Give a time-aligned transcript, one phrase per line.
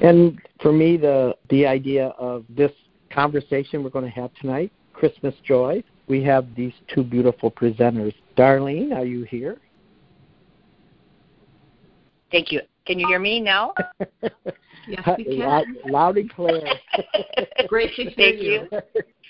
[0.00, 2.72] And for me, the the idea of this
[3.10, 5.82] conversation we're going to have tonight, Christmas joy.
[6.08, 8.14] We have these two beautiful presenters.
[8.36, 9.58] Darlene, are you here?
[12.30, 12.60] Thank you.
[12.86, 13.74] Can you hear me now?
[14.88, 15.38] yes, we can.
[15.38, 16.62] Loud, loud and clear.
[17.68, 18.68] Great to hear Thank you.
[18.72, 18.80] you.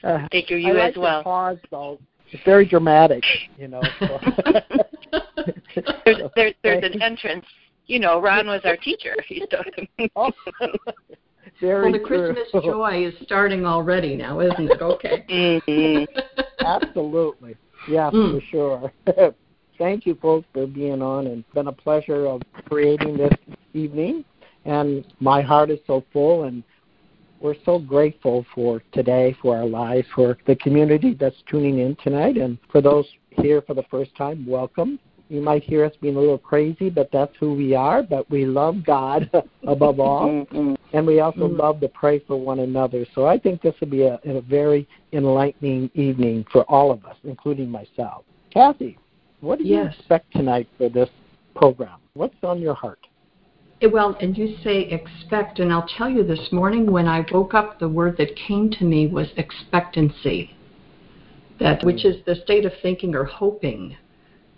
[0.02, 0.56] Uh, Thank you.
[0.56, 1.22] You I like as well.
[1.22, 1.98] Pause though.
[2.30, 3.22] It's very dramatic,
[3.58, 3.82] you know.
[4.00, 4.18] So.
[6.06, 7.44] there's, there's there's an entrance.
[7.92, 9.14] You know, Ron was our teacher.
[9.26, 9.42] He's
[10.16, 10.32] oh,
[11.60, 12.32] very well, the true.
[12.32, 14.80] Christmas joy is starting already now, isn't it?
[14.80, 15.26] Okay.
[15.28, 16.64] mm-hmm.
[16.64, 17.54] Absolutely.
[17.90, 18.40] Yeah, Mm.
[18.40, 18.92] for sure.
[19.76, 23.34] Thank you, folks, for being on, and it's been a pleasure of creating this
[23.74, 24.24] evening.
[24.64, 26.62] And my heart is so full, and
[27.40, 32.38] we're so grateful for today, for our lives, for the community that's tuning in tonight,
[32.38, 34.98] and for those here for the first time, welcome.
[35.32, 38.02] You might hear us being a little crazy, but that's who we are.
[38.02, 39.30] But we love God
[39.66, 40.76] above all, Mhm.
[40.92, 41.58] and we also Mm.
[41.58, 43.06] love to pray for one another.
[43.14, 47.16] So I think this will be a, a very enlightening evening for all of us,
[47.24, 48.24] including myself.
[48.50, 48.98] Kathy,
[49.40, 51.08] what do you expect tonight for this
[51.56, 51.98] program?
[52.12, 53.00] What's on your heart?
[53.80, 57.54] Eh, Well, and you say expect, and I'll tell you this morning when I woke
[57.54, 60.50] up, the word that came to me was expectancy.
[61.58, 63.96] That which is the state of thinking or hoping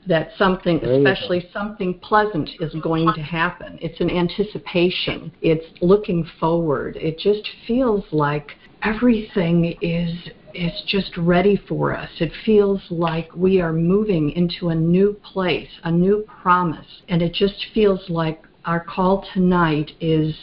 [0.07, 3.79] that something, especially something pleasant, is going to happen.
[3.81, 5.33] It's an anticipation.
[5.41, 6.97] It's looking forward.
[6.97, 8.53] It just feels like
[8.83, 10.11] everything is
[10.55, 12.09] is just ready for us.
[12.21, 17.33] It feels like we are moving into a new place, a new promise, and it
[17.33, 20.35] just feels like our call tonight is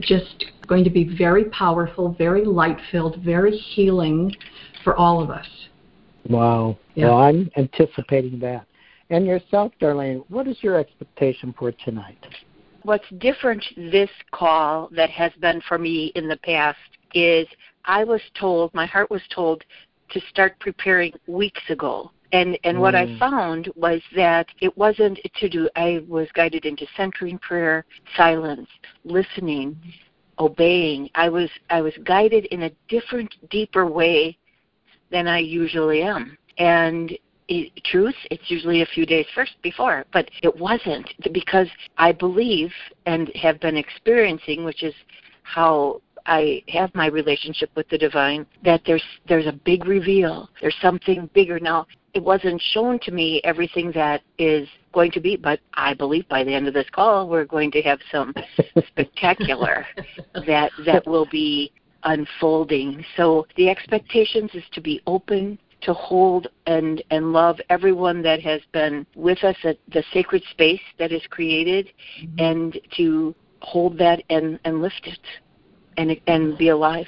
[0.00, 4.34] just going to be very powerful, very light filled, very healing
[4.82, 5.46] for all of us.
[6.28, 6.76] Wow.
[6.94, 7.06] Yeah.
[7.06, 8.66] Well, I'm anticipating that.
[9.10, 12.24] And yourself, Darlene, what is your expectation for tonight?
[12.84, 16.78] What's different this call that has been for me in the past
[17.12, 17.46] is
[17.84, 19.64] I was told, my heart was told
[20.10, 22.10] to start preparing weeks ago.
[22.32, 23.18] And and what I Mm.
[23.18, 27.84] found was that it wasn't to do I was guided into centering prayer,
[28.16, 28.68] silence,
[29.04, 29.76] listening,
[30.38, 31.10] obeying.
[31.16, 34.38] I was I was guided in a different, deeper way
[35.10, 36.38] than I usually am.
[36.58, 37.18] And
[37.84, 41.68] truth, it's usually a few days first before, but it wasn't because
[41.98, 42.72] I believe
[43.06, 44.94] and have been experiencing, which is
[45.42, 50.48] how I have my relationship with the divine, that there's there's a big reveal.
[50.60, 51.86] There's something bigger now.
[52.14, 56.44] It wasn't shown to me everything that is going to be, but I believe by
[56.44, 58.34] the end of this call we're going to have some
[58.88, 59.86] spectacular
[60.46, 61.72] that that will be
[62.04, 63.04] unfolding.
[63.16, 68.60] So the expectations is to be open to hold and and love everyone that has
[68.72, 71.90] been with us at the sacred space that is created
[72.22, 72.40] mm-hmm.
[72.40, 75.18] and to hold that and and lift it
[75.96, 77.06] and and be alive.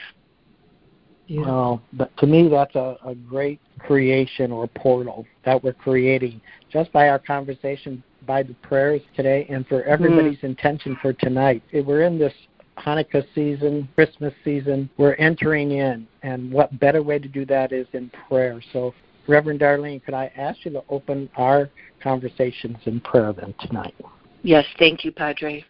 [1.27, 1.43] Yeah.
[1.43, 6.41] Well, but to me, that's a, a great creation or portal that we're creating
[6.71, 10.47] just by our conversation, by the prayers today, and for everybody's mm-hmm.
[10.47, 11.63] intention for tonight.
[11.73, 12.35] We're in this
[12.79, 14.89] Hanukkah season, Christmas season.
[14.97, 18.61] We're entering in, and what better way to do that is in prayer.
[18.73, 18.95] So,
[19.29, 21.71] Reverend Darlene, could I ask you to open our
[22.03, 23.95] conversations in prayer then tonight?
[24.43, 25.65] Yes, thank you, Padre.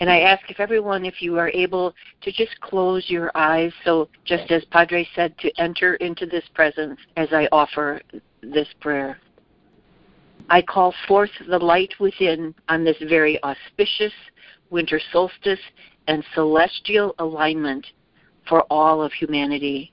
[0.00, 4.08] And I ask if everyone, if you are able to just close your eyes, so
[4.24, 8.00] just as Padre said, to enter into this presence as I offer
[8.42, 9.18] this prayer.
[10.50, 14.12] I call forth the light within on this very auspicious
[14.70, 15.60] winter solstice
[16.06, 17.86] and celestial alignment
[18.48, 19.92] for all of humanity.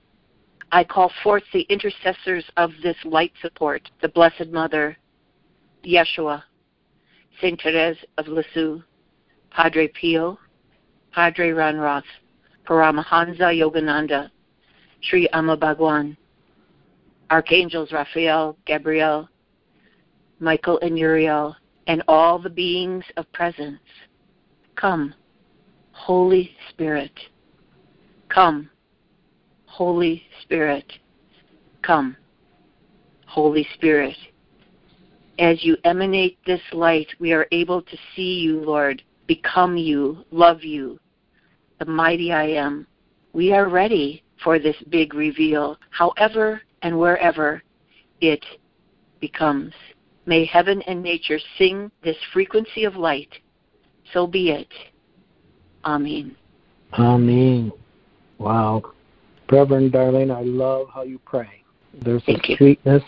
[0.72, 4.98] I call forth the intercessors of this light support, the Blessed Mother,
[5.86, 6.44] Yeshua,
[7.42, 8.82] Saint Therese of Lisieux,
[9.52, 10.40] Padre Pio,
[11.12, 12.04] Padre Ron Roth,
[12.68, 14.30] Paramahansa Yogananda,
[15.02, 16.18] Sri Amma Bhagwan,
[17.30, 19.30] Archangels Raphael, Gabriel,
[20.40, 21.56] Michael and Uriel,
[21.88, 23.80] and all the beings of presence.
[24.76, 25.14] Come,
[25.92, 27.12] Holy Spirit.
[28.30, 28.70] Come,
[29.66, 30.92] Holy Spirit.
[31.82, 32.18] Come,
[33.26, 34.16] Holy Spirit.
[35.40, 40.64] As you emanate this light, we are able to see you, Lord, become you, love
[40.64, 41.00] you,
[41.80, 42.88] the mighty I am.
[43.34, 47.62] We are ready for this big reveal, however and wherever
[48.22, 48.46] it
[49.20, 49.74] becomes.
[50.26, 53.34] May heaven and nature sing this frequency of light.
[54.16, 54.70] So be it.
[55.84, 56.38] Amen.
[56.98, 57.72] Amen.
[58.40, 58.94] Wow.
[59.52, 61.50] Reverend Darlene, I love how you pray.
[62.02, 62.58] There's Thank a you.
[62.58, 63.04] sweetness.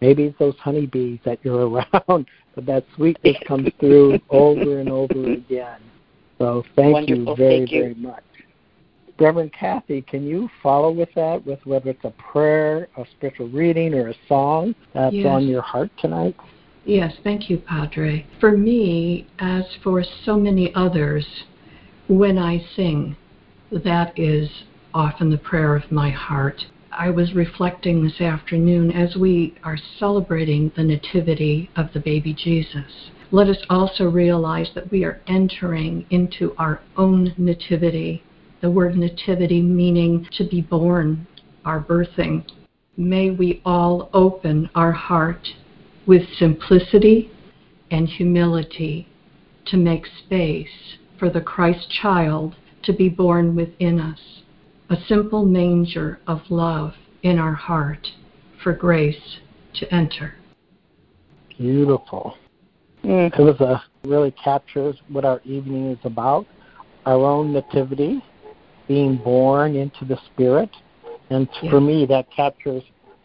[0.00, 5.32] Maybe it's those honeybees that you're around, but that sweetness comes through over and over
[5.32, 5.80] again.
[6.38, 7.32] So thank Wonderful.
[7.32, 7.80] you very, Thank you.
[7.80, 8.22] very much.
[9.18, 13.94] Reverend Kathy, can you follow with that, with whether it's a prayer, a spiritual reading,
[13.94, 15.26] or a song that's Yes.
[15.26, 16.36] on your heart tonight?
[16.84, 18.26] Yes, thank you, Padre.
[18.40, 21.24] For me, as for so many others,
[22.08, 23.16] when I sing,
[23.70, 24.50] that is
[24.92, 26.66] often the prayer of my heart.
[26.90, 33.10] I was reflecting this afternoon as we are celebrating the nativity of the baby Jesus.
[33.30, 38.24] Let us also realize that we are entering into our own nativity.
[38.60, 41.26] The word nativity meaning to be born,
[41.64, 42.44] our birthing.
[42.96, 45.48] May we all open our heart
[46.06, 47.30] with simplicity
[47.90, 49.08] and humility
[49.66, 54.18] to make space for the Christ child to be born within us.
[54.90, 58.08] A simple manger of love in our heart
[58.62, 59.38] for grace
[59.74, 60.34] to enter.
[61.56, 62.36] Beautiful.
[63.04, 63.38] Mm.
[63.38, 66.46] It was a really captures what our evening is about.
[67.06, 68.22] Our own nativity,
[68.86, 70.70] being born into the Spirit,
[71.30, 72.82] and for me that captures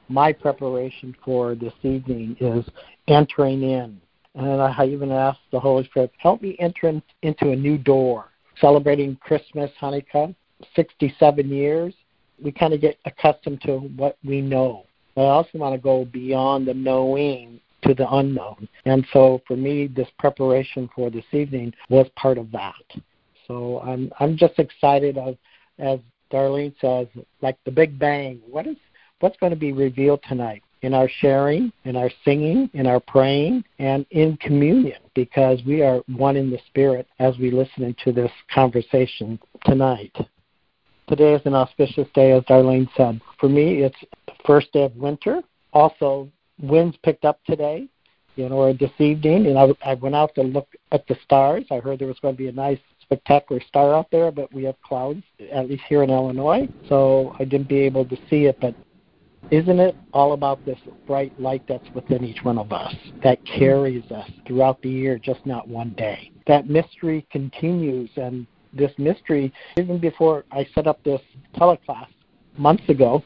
[0.10, 2.66] my preparation for this evening is
[3.08, 4.00] entering in.
[4.36, 8.26] And I even asked the Holy Spirit, help me enter in, into a new door.
[8.62, 10.34] Celebrating Christmas, Hanukkah,
[10.76, 11.94] 67 years,
[12.44, 14.86] we kind of get accustomed to what we know.
[15.16, 18.68] But I also want to go beyond the knowing to the unknown.
[18.86, 22.76] And so for me, this preparation for this evening was part of that.
[23.48, 25.38] So I'm I'm just excited of,
[25.80, 26.00] as
[26.32, 27.08] Darlene says,
[27.42, 28.42] like the Big Bang.
[28.48, 28.76] What is
[29.20, 33.64] what's going to be revealed tonight in our sharing, in our singing, in our praying,
[33.80, 38.32] and in communion, because we are one in the Spirit as we listen into this
[38.54, 40.16] conversation tonight.
[41.08, 43.20] Today is an auspicious day, as Darlene said.
[43.40, 43.98] For me, it's
[44.28, 45.42] the first day of winter.
[45.74, 46.30] Also,
[46.62, 47.88] winds picked up today,
[48.36, 51.66] you know, or this evening, and I, I went out to look at the stars.
[51.72, 54.66] I heard there was going to be a nice, spectacular star out there, but we
[54.66, 58.60] have clouds, at least here in Illinois, so I didn't be able to see it.
[58.60, 58.76] But
[59.52, 64.10] isn't it all about this bright light that's within each one of us that carries
[64.12, 66.32] us throughout the year, just not one day?
[66.48, 71.22] That mystery continues, and this mystery, even before I set up this
[71.56, 72.08] teleclass
[72.58, 73.24] months ago,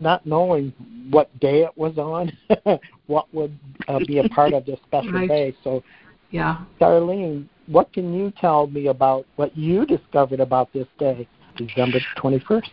[0.00, 0.72] not knowing
[1.10, 2.32] what day it was on,
[3.06, 5.28] what would uh, be a part of this special Right.
[5.28, 5.56] day.
[5.64, 5.82] So,
[6.30, 6.64] Yeah.
[6.80, 12.68] Darlene, what can you tell me about what you discovered about this day, December 21st?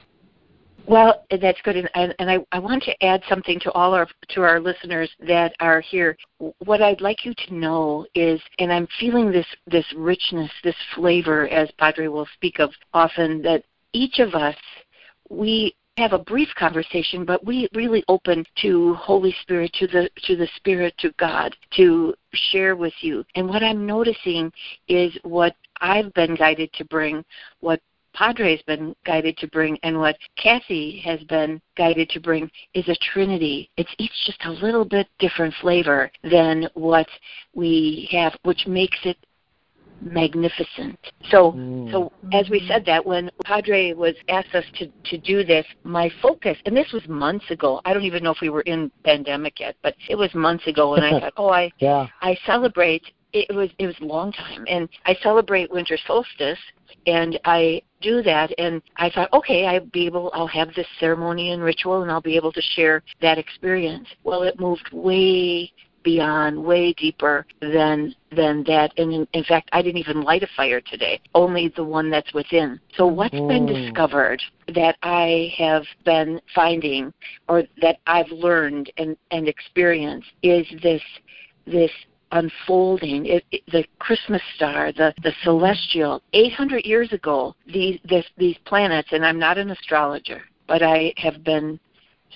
[0.92, 4.10] Well, that's good, and, and, and I, I want to add something to all our
[4.32, 6.18] to our listeners that are here.
[6.66, 11.48] What I'd like you to know is, and I'm feeling this this richness, this flavor,
[11.48, 14.58] as Padre will speak of often, that each of us
[15.30, 20.36] we have a brief conversation, but we really open to Holy Spirit, to the to
[20.36, 23.24] the Spirit, to God, to share with you.
[23.36, 24.52] And what I'm noticing
[24.90, 27.24] is what I've been guided to bring,
[27.62, 27.80] what
[28.13, 32.96] Padre's been guided to bring and what Kathy has been guided to bring is a
[33.13, 33.69] trinity.
[33.78, 37.08] It's each just a little bit different flavor than what
[37.54, 39.18] we have, which makes it
[40.02, 41.00] magnificent.
[41.30, 41.92] So Mm.
[41.92, 46.10] so as we said that when Padre was asked us to, to do this, my
[46.22, 47.81] focus and this was months ago.
[47.86, 50.96] I don't even know if we were in pandemic yet, but it was months ago
[50.96, 52.07] and I thought, Oh I Yeah.
[52.22, 53.04] I celebrate
[53.34, 56.60] it was it was a long time and I celebrate winter solstice
[57.06, 61.52] and I do that and I thought, okay, I'll be able I'll have this ceremony
[61.52, 64.07] and ritual and I'll be able to share that experience.
[64.23, 65.71] Well it moved way
[66.04, 68.92] beyond, way deeper than than that.
[68.97, 71.19] And in, in fact, I didn't even light a fire today.
[71.35, 72.80] Only the one that's within.
[72.95, 73.85] So what's been Mm.
[73.85, 77.14] discovered that I have been finding,
[77.47, 81.02] or that I've learned and and experienced, is this
[81.66, 81.92] this
[82.31, 88.57] unfolding it, it, the christmas star the the celestial 800 years ago these this, these
[88.66, 91.80] planets and i'm not an astrologer but i have been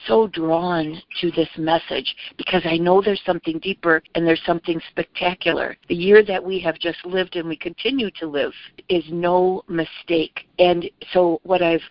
[0.08, 5.78] so drawn to this message because I know there's something deeper and there's something spectacular.
[5.88, 8.54] The year that we have just lived and we continue to live
[8.90, 10.48] is no mistake.
[10.60, 11.82] And so what I've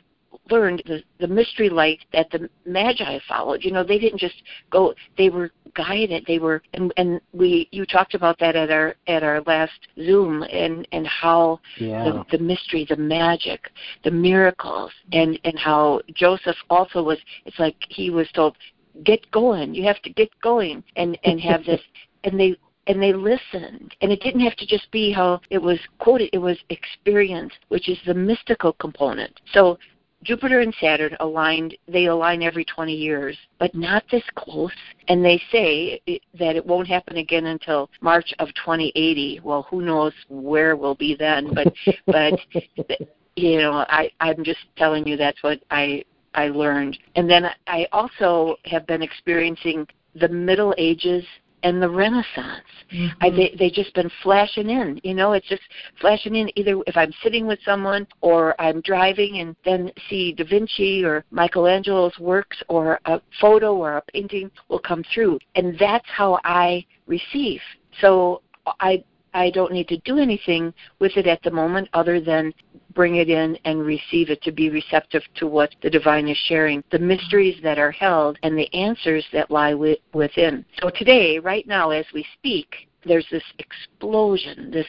[0.50, 4.94] learned the the mystery light that the magi followed you know they didn't just go
[5.16, 9.22] they were guided they were and and we you talked about that at our at
[9.22, 12.04] our last zoom and and how Yeah.
[12.04, 13.70] the, the mystery, the magic,
[14.04, 17.18] the miracles, and and how Joseph also was.
[17.44, 18.56] It's like he was told,
[19.04, 19.74] "Get going.
[19.74, 21.80] You have to get going," and and have this,
[22.24, 25.78] and they and they listened, and it didn't have to just be how it was
[25.98, 26.30] quoted.
[26.32, 29.40] It was experience, which is the mystical component.
[29.52, 29.78] So
[30.24, 34.72] Jupiter and Saturn aligned, they align every 20 years, but not this close.
[35.08, 39.40] And they say that it won't happen again until March of 2080.
[39.44, 41.72] Well, who knows where we'll be then, but,
[42.06, 42.98] but,
[43.36, 46.04] you know, I, I'm just telling you that's what I,
[46.34, 46.98] I learned.
[47.16, 51.24] And then I also have been experiencing the Middle Ages
[51.64, 52.64] and the Renaissance.
[52.92, 53.06] Mm-hmm.
[53.20, 55.00] I, they they just been flashing in.
[55.02, 55.62] You know, it's just
[56.00, 56.56] flashing in.
[56.56, 61.24] Either if I'm sitting with someone or I'm driving and then see Da Vinci or
[61.32, 66.84] Michelangelo's works or a photo or a painting will come through, and that's how I
[67.06, 67.60] receive.
[68.00, 68.42] So
[68.80, 69.02] I
[69.34, 72.54] I don't need to do anything with it at the moment other than
[72.94, 76.82] bring it in and receive it to be receptive to what the divine is sharing,
[76.92, 80.64] the mysteries that are held, and the answers that lie within.
[80.80, 84.86] So today, right now, as we speak, there's this explosion, this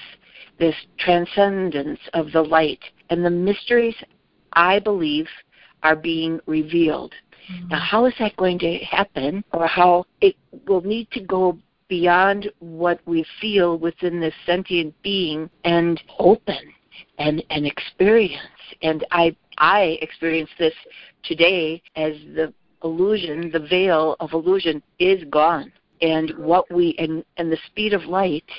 [0.58, 3.96] this transcendence of the light, and the mysteries,
[4.54, 5.28] I believe,
[5.84, 7.14] are being revealed.
[7.52, 7.68] Mm-hmm.
[7.68, 10.36] Now, how is that going to happen, or how it
[10.66, 16.74] will need to go beyond what we feel within this sentient being and open
[17.20, 18.42] and and experience.
[18.82, 20.74] And i i experience this
[21.24, 25.72] today as the illusion the veil of illusion is gone.
[26.02, 28.50] And what we and and the speed of light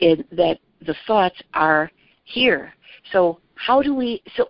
[0.00, 1.90] in that the thoughts are
[2.24, 2.72] here.
[3.12, 4.48] So how do we so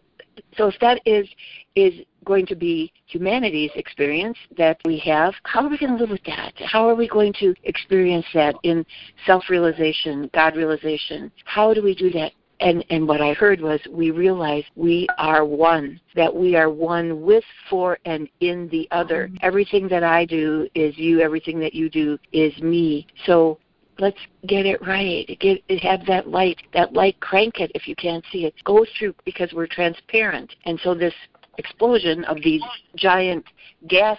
[0.56, 1.28] so if that is
[1.74, 6.10] is going to be humanity's experience that we have, how are we going to live
[6.10, 6.52] with that?
[6.56, 8.84] How are we going to experience that in
[9.26, 11.32] self realization, God realization?
[11.44, 12.32] How do we do that?
[12.60, 17.20] And, and what I heard was we realize we are one, that we are one
[17.20, 19.26] with, for, and in the other.
[19.26, 19.36] Mm-hmm.
[19.42, 23.08] Everything that I do is you, everything that you do is me.
[23.26, 23.58] So
[23.98, 25.26] let's get it right.
[25.40, 26.58] Get have that light.
[26.74, 28.54] That light, crank it if you can't see it.
[28.64, 30.54] Go through because we're transparent.
[30.64, 31.14] And so this
[31.58, 32.62] explosion of these
[32.96, 33.44] giant
[33.88, 34.18] gas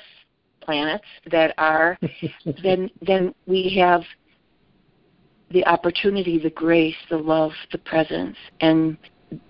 [0.61, 1.97] planets that are
[2.63, 4.03] then then we have
[5.51, 8.97] the opportunity, the grace, the love, the presence, and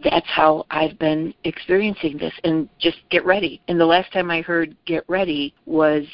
[0.03, 2.33] that's how I've been experiencing this.
[2.43, 3.61] And just get ready.
[3.67, 6.05] And the last time I heard "get ready" was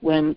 [0.00, 0.36] when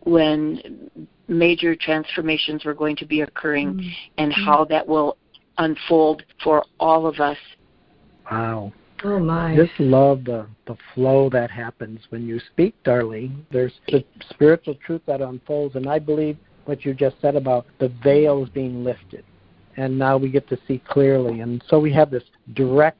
[0.00, 0.90] when
[1.28, 3.88] major transformations were going to be occurring, mm-hmm.
[4.16, 5.16] and how that will
[5.58, 7.36] unfold for all of us.
[8.30, 8.72] Wow.
[9.04, 9.54] Oh my!
[9.54, 13.42] Just love the the flow that happens when you speak, Darlene.
[13.52, 17.92] There's the spiritual truth that unfolds, and I believe what you just said about the
[18.02, 19.24] veils being lifted,
[19.76, 22.98] and now we get to see clearly, and so we have this direct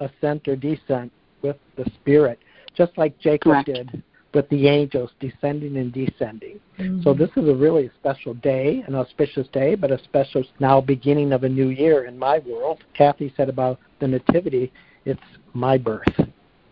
[0.00, 2.38] ascent or descent with the spirit,
[2.76, 3.66] just like Jacob Correct.
[3.66, 4.02] did
[4.34, 6.60] with the angels descending and descending.
[6.78, 7.02] Mm-hmm.
[7.02, 11.32] So this is a really special day, an auspicious day, but a special now beginning
[11.32, 12.84] of a new year in my world.
[12.94, 14.72] Kathy said about the nativity
[15.04, 15.20] it's
[15.54, 16.04] my birth,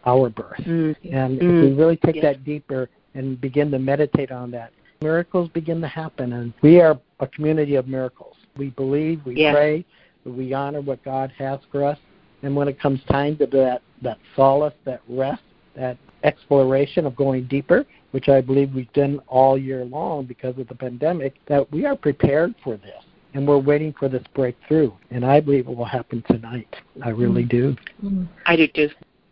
[0.05, 0.61] our birth.
[0.61, 0.95] Mm.
[1.11, 1.43] And mm.
[1.43, 2.25] if we really take yes.
[2.25, 6.35] that deeper and begin to meditate on that, miracles begin to happen.
[6.35, 8.37] And we are a community of miracles.
[8.59, 9.55] We believe, we yes.
[9.55, 9.85] pray,
[10.25, 11.99] we honor what God has for us.
[12.43, 15.43] And when it comes time to that, that solace, that rest,
[15.77, 20.69] that exploration of going deeper, which I believe we've done all year long because of
[20.69, 23.05] the pandemic, that we are prepared for this
[23.35, 24.91] and we're waiting for this breakthrough.
[25.11, 26.75] And I believe it will happen tonight.
[27.05, 27.75] I really mm-hmm.
[27.75, 27.77] do.
[28.03, 28.25] Mm-hmm.
[28.47, 28.89] I do too.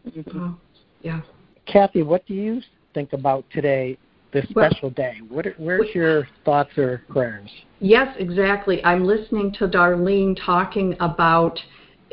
[0.08, 0.38] Mm-hmm.
[0.38, 0.56] Oh,
[1.00, 1.22] yeah.
[1.66, 2.60] Kathy, what do you
[2.92, 3.96] think about today,
[4.32, 5.20] this well, special day?
[5.28, 7.50] What, where's your thoughts or prayers?
[7.80, 8.84] Yes, exactly.
[8.84, 11.58] I'm listening to Darlene talking about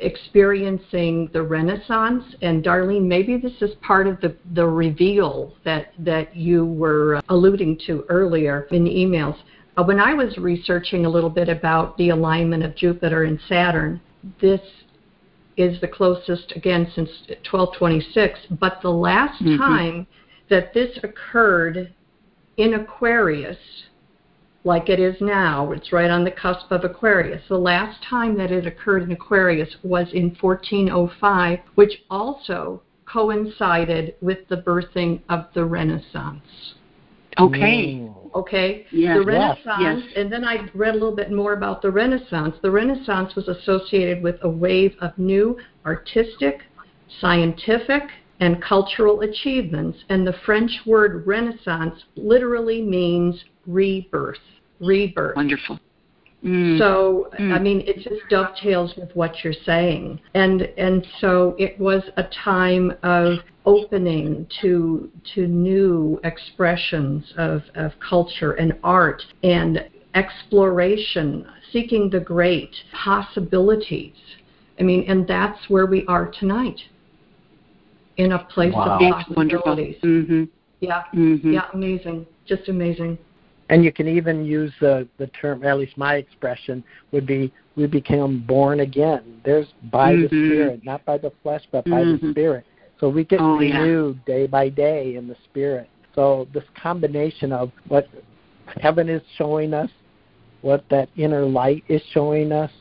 [0.02, 2.24] experiencing the Renaissance.
[2.42, 7.80] And Darlene, maybe this is part of the, the reveal that, that you were alluding
[7.88, 9.38] to earlier in the emails.
[9.78, 14.02] Uh, when I was researching a little bit about the alignment of Jupiter and Saturn,
[14.42, 14.62] this
[15.58, 17.10] is the closest again since
[17.50, 18.40] 1226.
[18.60, 19.58] But the last mm-hmm.
[19.58, 20.08] time
[20.50, 21.94] that this occurred
[22.58, 23.58] in Aquarius,
[24.64, 27.42] like it is now, it's right on the cusp of Aquarius.
[27.48, 34.48] The last time that it occurred in Aquarius was in 1405, which also coincided with
[34.50, 36.76] the birthing of the Renaissance.
[37.40, 38.02] Okay.
[38.04, 38.18] Oh.
[38.34, 38.86] Okay.
[38.92, 39.18] Yes.
[39.18, 40.14] The Renaissance, yes.
[40.16, 42.56] and then I read a little bit more about the Renaissance.
[42.62, 46.62] The Renaissance was associated with a wave of new artistic,
[47.20, 48.04] scientific,
[48.42, 54.38] and cultural achievements, and the French word Renaissance literally means rebirth.
[54.80, 55.36] Rebirth.
[55.36, 55.80] Wonderful.
[56.44, 56.80] Mm.
[56.80, 57.54] So mm.
[57.54, 62.24] I mean, it just dovetails with what you're saying, and and so it was a
[62.44, 72.10] time of opening to to new expressions of, of culture and art and exploration, seeking
[72.10, 74.16] the great possibilities.
[74.80, 76.82] I mean, and that's where we are tonight.
[78.18, 79.00] In a place wow.
[79.00, 79.96] of possibilities.
[80.04, 80.44] Mm-hmm.
[80.80, 81.54] Yeah, mm-hmm.
[81.54, 83.18] yeah, amazing, just amazing.
[83.70, 87.88] And you can even use the the term, at least my expression would be, we
[87.88, 89.42] become born again.
[89.46, 90.22] There's by mm-hmm.
[90.24, 92.32] the Spirit, not by the flesh, but by the Mm-hmm.
[92.32, 92.66] Spirit.
[93.00, 93.80] So we get Oh, yeah.
[93.80, 95.90] renewed day by day in the Spirit.
[96.16, 98.10] So this combination of what
[98.82, 99.90] heaven is showing us,
[100.62, 102.72] what that inner light is showing us,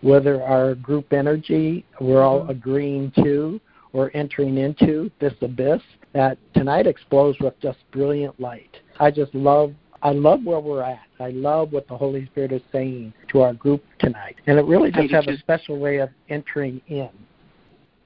[0.00, 2.50] whether our group energy we're all Mm-hmm.
[2.50, 3.60] agreeing to
[3.92, 8.76] or entering into this abyss that tonight explodes with just brilliant light.
[9.00, 11.00] I just love I love where we're at.
[11.18, 14.36] I love what the Holy Spirit is saying to our group tonight.
[14.46, 17.10] And it really does have a special way of entering in.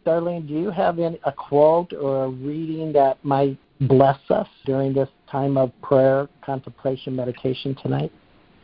[0.06, 4.92] Darlene, do you have any, a quote or a reading that might bless us during
[4.92, 8.10] this time of prayer, contemplation, meditation tonight?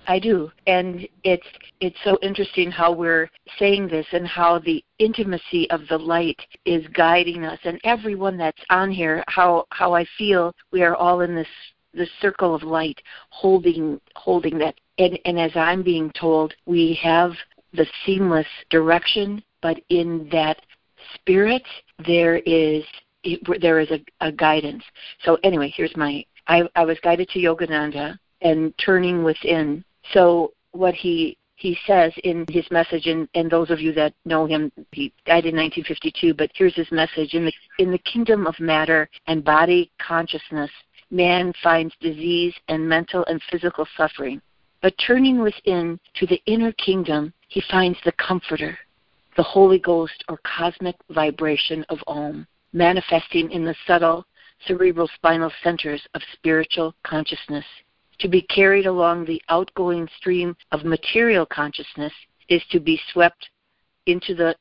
[0.08, 1.46] I do, and it's
[1.80, 6.86] it's so interesting how we're saying this and how the intimacy of the light is
[6.94, 11.34] guiding us, and everyone that's on here, how how I feel we are all in
[11.34, 11.48] this
[11.92, 12.98] this circle of light,
[13.28, 17.32] holding holding that, and and as I'm being told, we have
[17.74, 20.62] the seamless direction, but in that
[21.14, 21.66] spirit
[22.06, 22.82] there is
[23.60, 24.84] there is a, a guidance.
[25.22, 29.84] So anyway, here's my I, I was guided to Yogananda and turning within.
[30.12, 34.46] So what he he says in his message, and, and those of you that know
[34.46, 36.34] him, he died in 1952.
[36.34, 40.70] But here's his message: in the in the kingdom of matter and body consciousness,
[41.10, 44.40] man finds disease and mental and physical suffering.
[44.80, 48.78] But turning within to the inner kingdom, he finds the Comforter,
[49.36, 54.24] the Holy Ghost or cosmic vibration of Om, manifesting in the subtle
[54.66, 57.64] cerebral spinal centers of spiritual consciousness.
[58.20, 62.12] To be carried along the outgoing stream of material consciousness
[62.48, 63.48] is to be swept
[64.06, 64.56] into the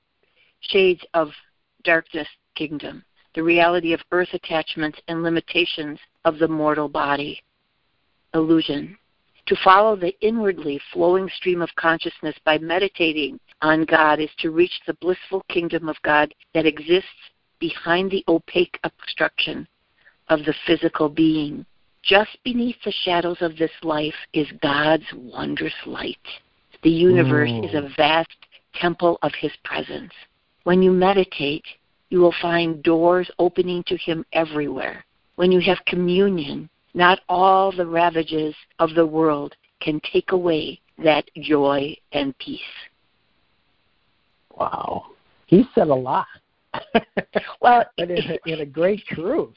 [0.60, 1.30] shades of
[1.84, 7.42] darkness kingdom, the reality of earth attachments and limitations of the mortal body.
[8.34, 8.98] Illusion.
[9.48, 14.82] To follow the inwardly flowing stream of consciousness by meditating on God is to reach
[14.86, 17.10] the blissful kingdom of God that exists
[17.60, 19.68] behind the opaque obstruction
[20.28, 21.66] of the physical being.
[22.08, 26.18] Just beneath the shadows of this life is God's wondrous light.
[26.82, 27.66] The universe Mm.
[27.66, 30.14] is a vast temple of His presence.
[30.64, 31.66] When you meditate,
[32.10, 35.06] you will find doors opening to Him everywhere.
[35.36, 41.30] When you have communion, not all the ravages of the world can take away that
[41.42, 42.62] joy and peace.
[44.56, 45.08] Wow.
[45.48, 46.28] He said a lot.
[47.60, 49.56] Well, in a, in a great truth.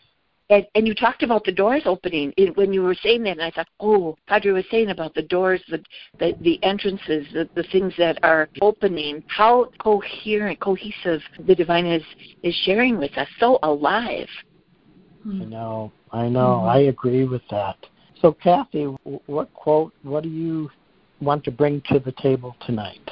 [0.50, 3.42] And, and you talked about the doors opening it, when you were saying that, and
[3.42, 5.82] I thought, oh, Padre was saying about the doors, the
[6.18, 9.22] the, the entrances, the, the things that are opening.
[9.28, 12.02] How coherent, cohesive the divine is
[12.42, 13.28] is sharing with us.
[13.38, 14.28] So alive.
[15.22, 15.42] Hmm.
[15.42, 15.92] I know.
[16.10, 16.60] I know.
[16.60, 16.68] Hmm.
[16.68, 17.76] I agree with that.
[18.20, 18.84] So, Kathy,
[19.26, 20.68] what quote, what do you
[21.20, 23.10] want to bring to the table tonight?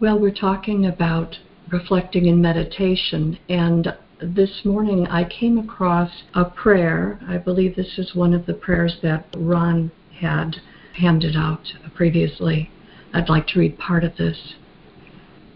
[0.00, 1.36] Well, we're talking about
[1.70, 7.20] reflecting in meditation, and this morning I came across a prayer.
[7.28, 10.56] I believe this is one of the prayers that Ron had
[10.94, 12.70] handed out previously.
[13.14, 14.54] I'd like to read part of this.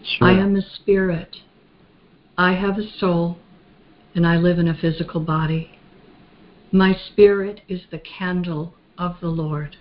[0.03, 0.27] Sure.
[0.27, 1.37] I am a spirit.
[2.37, 3.37] I have a soul,
[4.15, 5.77] and I live in a physical body.
[6.71, 9.75] My spirit is the candle of the Lord.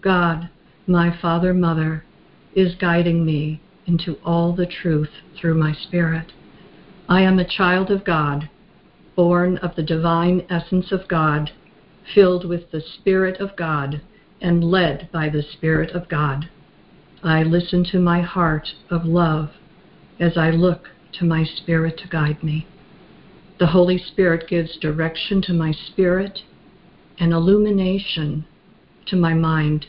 [0.00, 0.50] God,
[0.86, 2.04] my Father, Mother,
[2.54, 6.32] is guiding me into all the truth through my spirit.
[7.08, 8.48] I am a child of God,
[9.14, 11.50] born of the divine essence of God,
[12.14, 14.00] filled with the Spirit of God,
[14.40, 16.48] and led by the Spirit of God.
[17.22, 19.50] I listen to my heart of love
[20.18, 22.66] as I look to my spirit to guide me.
[23.58, 26.40] The Holy Spirit gives direction to my spirit
[27.18, 28.46] and illumination
[29.06, 29.86] to my mind.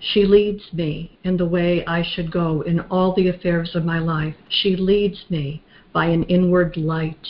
[0.00, 3.98] She leads me in the way I should go in all the affairs of my
[3.98, 4.36] life.
[4.48, 7.26] She leads me by an inward light.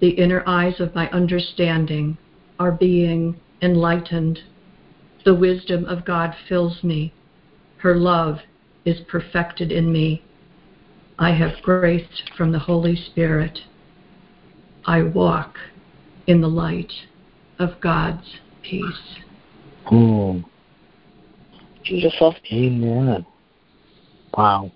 [0.00, 2.18] The inner eyes of my understanding
[2.58, 4.40] are being enlightened.
[5.24, 7.12] The wisdom of God fills me.
[7.78, 8.38] Her love
[8.84, 10.22] is perfected in me.
[11.18, 13.60] I have grace from the Holy Spirit.
[14.84, 15.56] I walk
[16.26, 16.92] in the light
[17.58, 19.18] of God's peace.
[19.86, 20.40] Hmm.
[21.84, 22.34] Beautiful.
[22.52, 23.24] Amen.
[24.36, 24.72] Wow.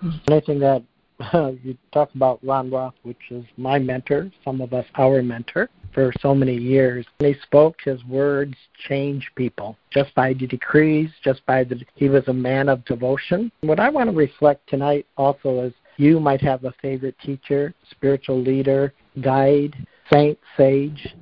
[0.00, 0.10] Hmm.
[0.28, 0.82] Anything that
[1.62, 6.12] you talk about Ron Roth, which is my mentor, some of us our mentor for
[6.20, 7.04] so many years.
[7.18, 8.54] He spoke, his words
[8.88, 11.80] changed people just by the decrees, just by the.
[11.94, 13.50] He was a man of devotion.
[13.62, 18.40] What I want to reflect tonight also is you might have a favorite teacher, spiritual
[18.40, 19.74] leader, guide,
[20.10, 21.14] saint, sage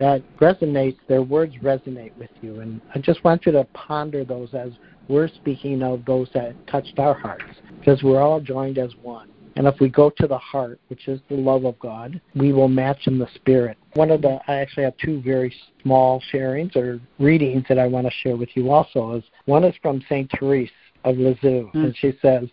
[0.00, 2.60] that resonates, their words resonate with you.
[2.60, 4.72] And I just want you to ponder those as
[5.08, 7.44] we're speaking of those that touched our hearts,
[7.78, 9.28] because we're all joined as one.
[9.56, 12.68] And if we go to the heart, which is the love of God, we will
[12.68, 13.76] match in the spirit.
[13.94, 18.06] One of the, I actually have two very small sharings or readings that I want
[18.06, 19.14] to share with you also.
[19.14, 20.70] Is one is from Saint Therese
[21.04, 21.74] of Lisieux, mm.
[21.74, 22.48] and she says,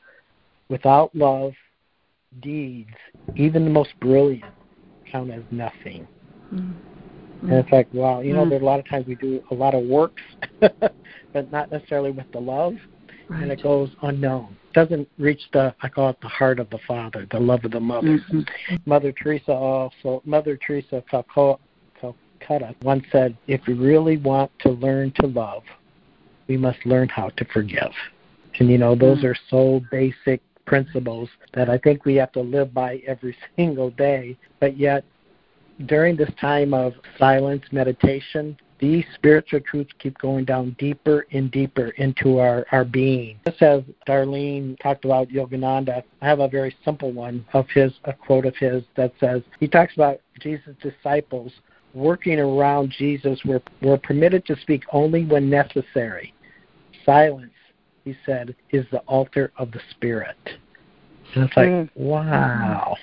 [0.69, 1.53] "Without love,
[2.41, 2.91] deeds,
[3.35, 4.53] even the most brilliant,
[5.11, 6.07] count as nothing."
[6.53, 6.75] Mm.
[7.41, 8.49] And it's like, wow, you know, mm.
[8.51, 10.21] there's a lot of times we do a lot of works,
[10.59, 12.75] but not necessarily with the love,
[13.31, 13.43] right.
[13.43, 14.55] and it goes unknown.
[14.69, 17.71] It doesn't reach the, I call it the heart of the Father, the love of
[17.71, 18.19] the Mother.
[18.19, 18.75] Mm-hmm.
[18.85, 21.57] Mother Teresa also, Mother Teresa Calcutta
[22.81, 25.63] once said, if we really want to learn to love,
[26.47, 27.91] we must learn how to forgive.
[28.59, 29.25] And you know, those mm.
[29.25, 34.37] are so basic principles that I think we have to live by every single day,
[34.59, 35.05] but yet
[35.85, 41.89] during this time of silence, meditation, these spiritual truths keep going down deeper and deeper
[41.97, 43.39] into our, our being.
[43.45, 48.13] Just as Darlene talked about Yogananda, I have a very simple one of his, a
[48.13, 51.51] quote of his that says, he talks about Jesus' disciples
[51.93, 56.33] working around Jesus were, were permitted to speak only when necessary.
[57.05, 57.53] Silence,
[58.03, 60.37] he said, is the altar of the Spirit.
[61.35, 61.89] And it's like, mm.
[61.95, 62.97] wow.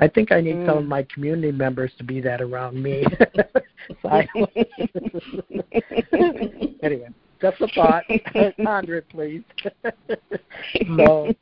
[0.00, 0.66] I think I need mm.
[0.66, 0.88] some of mm.
[0.88, 3.04] my community members to be that around me.
[6.82, 7.08] anyway,
[7.40, 8.04] just a thought.
[8.64, 9.42] Ponder it, please.
[10.96, 11.32] so,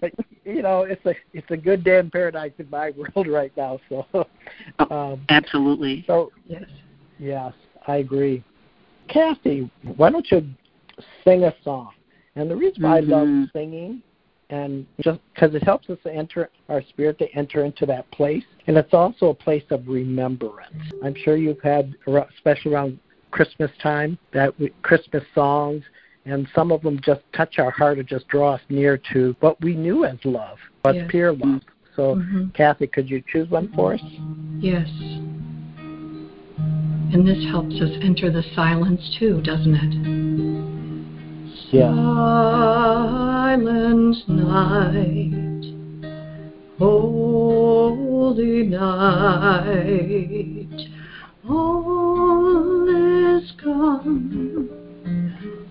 [0.00, 0.12] but,
[0.44, 3.78] you know, it's a it's a good day in paradise in my world right now.
[3.88, 4.26] So, oh,
[4.90, 6.04] um, absolutely.
[6.06, 6.64] So, yes,
[7.18, 7.52] yes,
[7.86, 8.44] I agree.
[9.08, 10.46] Kathy, why don't you
[11.24, 11.90] sing a song?
[12.36, 13.12] And the reason why mm-hmm.
[13.12, 13.58] I love mm-hmm.
[13.58, 14.02] singing
[14.50, 18.44] and just because it helps us to enter our spirit to enter into that place
[18.66, 20.72] and it's also a place of remembrance
[21.04, 21.94] i'm sure you've had
[22.36, 22.98] especially around
[23.30, 25.82] christmas time that we, christmas songs
[26.24, 29.60] and some of them just touch our heart or just draw us near to what
[29.60, 31.10] we knew as love what's yes.
[31.10, 31.60] pure love
[31.94, 32.48] so mm-hmm.
[32.50, 34.00] kathy could you choose one for us
[34.60, 34.88] yes
[37.10, 40.77] and this helps us enter the silence too doesn't it.
[41.70, 43.58] Silent
[44.26, 45.64] night,
[46.78, 49.68] holy night,
[51.46, 54.70] all is gone,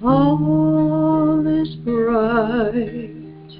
[0.03, 3.59] all is bright,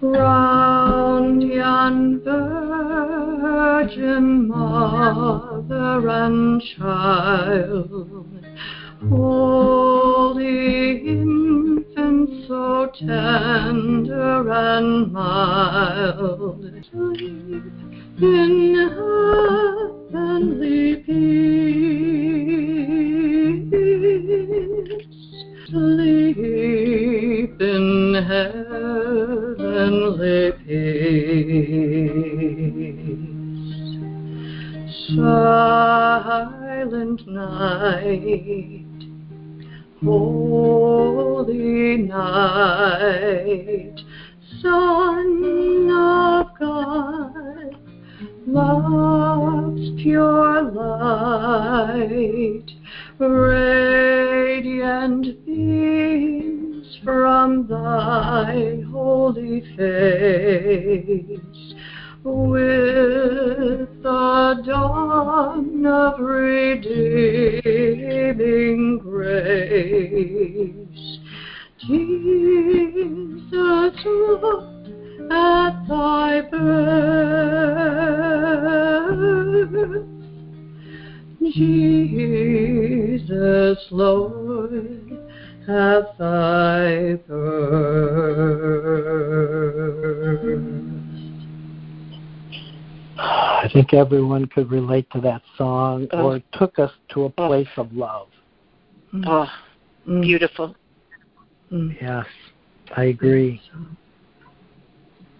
[0.00, 3.68] round yon virgin
[4.48, 8.37] mother and child
[9.06, 16.64] Holy infant, so tender and mild,
[18.20, 18.74] in
[20.10, 21.14] heavenly peace.
[25.70, 31.38] Sleep in heavenly peace.
[35.14, 38.87] Silent night
[40.04, 43.94] holy night,
[44.62, 47.76] Son of God,
[48.46, 52.57] love's pure light,
[93.88, 96.22] think everyone could relate to that song, oh.
[96.22, 97.82] or it took us to a place oh.
[97.82, 98.28] of love.
[99.26, 99.46] Oh,
[100.06, 100.22] mm.
[100.22, 100.74] beautiful.
[101.72, 101.96] Mm.
[102.00, 102.26] Yes,
[102.96, 103.60] I agree.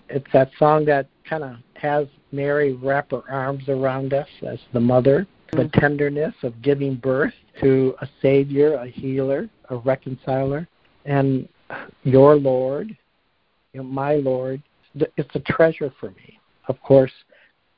[0.08, 4.80] It's that song that kind of has Mary wrap her arms around us as the
[4.80, 5.62] mother, mm.
[5.62, 10.66] the tenderness of giving birth to a Savior, a healer, a reconciler,
[11.04, 11.48] and
[12.04, 12.96] your Lord,
[13.72, 14.62] you know, my Lord.
[14.94, 16.40] It's a treasure for me.
[16.68, 17.12] Of course,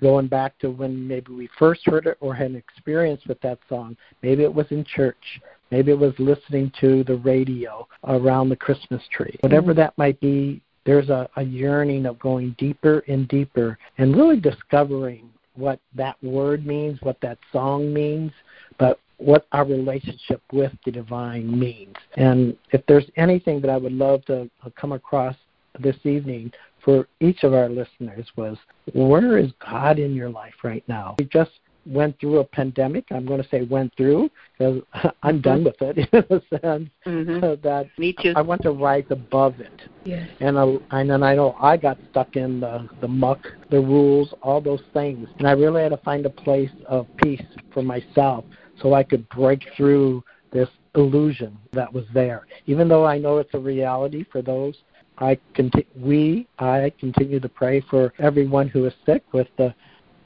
[0.01, 3.59] going back to when maybe we first heard it or had an experience with that
[3.69, 3.97] song.
[4.23, 5.41] Maybe it was in church.
[5.71, 9.37] Maybe it was listening to the radio around the Christmas tree.
[9.41, 9.81] Whatever mm-hmm.
[9.81, 15.31] that might be, there's a, a yearning of going deeper and deeper and really discovering
[15.55, 18.33] what that word means, what that song means,
[18.79, 21.95] but what our relationship with the divine means.
[22.17, 25.37] And if there's anything that I would love to come across
[25.79, 26.53] this evening
[26.85, 28.57] for each of our listeners was
[28.93, 31.17] where is God in your life right now?
[31.19, 31.53] We just
[31.87, 33.05] went through a pandemic.
[33.11, 34.83] I'm going to say went through because
[35.23, 35.41] I'm mm-hmm.
[35.41, 37.63] done with it in a sense mm-hmm.
[37.63, 38.33] that Me too.
[38.37, 39.83] I want to rise above it.
[40.05, 40.29] Yes.
[40.41, 43.41] And I, and then I know I got stuck in the the muck,
[43.71, 47.43] the rules, all those things, and I really had to find a place of peace
[47.73, 48.45] for myself
[48.81, 52.47] so I could break through this illusion that was there.
[52.67, 54.75] Even though I know it's a reality for those
[55.21, 59.75] I conti- we I continue to pray for everyone who is sick with the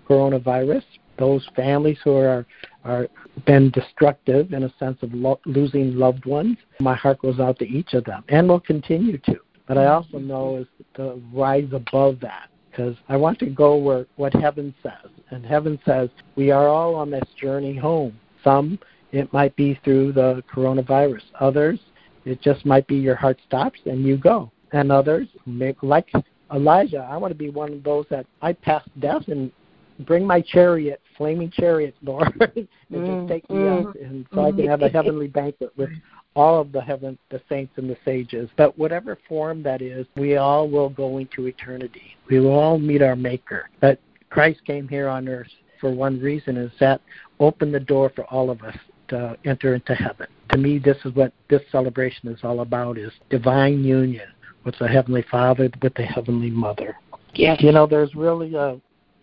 [0.09, 0.85] coronavirus
[1.19, 2.47] those families who are
[2.85, 3.09] are
[3.47, 6.57] been destructive in a sense of lo- losing loved ones.
[6.81, 9.41] My heart goes out to each of them, and will continue to.
[9.67, 14.07] But I also know is to rise above that because I want to go where
[14.17, 18.19] what heaven says, and heaven says we are all on this journey home.
[18.43, 18.79] Some
[19.13, 21.23] it might be through the coronavirus.
[21.41, 21.81] Others
[22.27, 24.51] it just might be your heart stops and you go.
[24.75, 26.11] And others, Make, like
[26.53, 29.53] Elijah, I want to be one of those that I pass death and
[30.01, 34.45] bring my chariot, flaming chariot, Lord, and mm, just take me mm, up, and so
[34.45, 35.91] I can have a heavenly banquet with
[36.35, 38.51] all of the heaven, the saints and the sages.
[38.57, 42.17] But whatever form that is, we all will go into eternity.
[42.29, 43.71] We will all meet our Maker.
[43.81, 47.01] But Christ came here on earth for one reason: is that
[47.39, 48.77] open the door for all of us
[49.09, 50.27] to enter into heaven.
[50.51, 54.27] To me, this is what this celebration is all about: is divine union
[54.65, 56.97] with the Heavenly Father, with the Heavenly Mother.
[57.35, 57.63] Yes.
[57.63, 58.81] You know, there's really a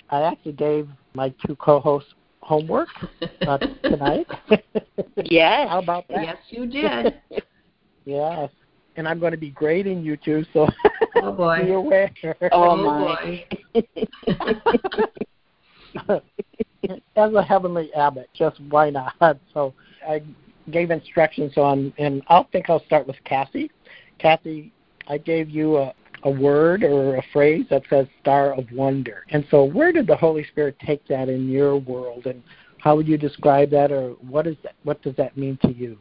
[0.10, 2.90] I actually gave my two co-hosts homework
[3.48, 4.28] uh, tonight.
[5.24, 5.70] yes.
[5.70, 6.24] How about that?
[6.24, 7.22] Yes, you did.
[8.06, 8.50] yes.
[8.98, 10.68] And I'm going to be grading you two, so
[11.16, 11.64] oh boy.
[11.64, 12.12] be aware.
[12.52, 13.46] Oh, my.
[17.16, 19.40] As a heavenly abbot, just why not?
[19.54, 19.74] So
[20.06, 20.22] I
[20.72, 23.72] gave instructions on, and I'll think I'll start with Kathy.
[24.20, 24.74] Kathy,
[25.12, 25.94] I gave you a,
[26.24, 29.26] a word or a phrase that says star of wonder.
[29.32, 32.42] And so where did the Holy Spirit take that in your world and
[32.78, 35.98] how would you describe that or what is that what does that mean to you?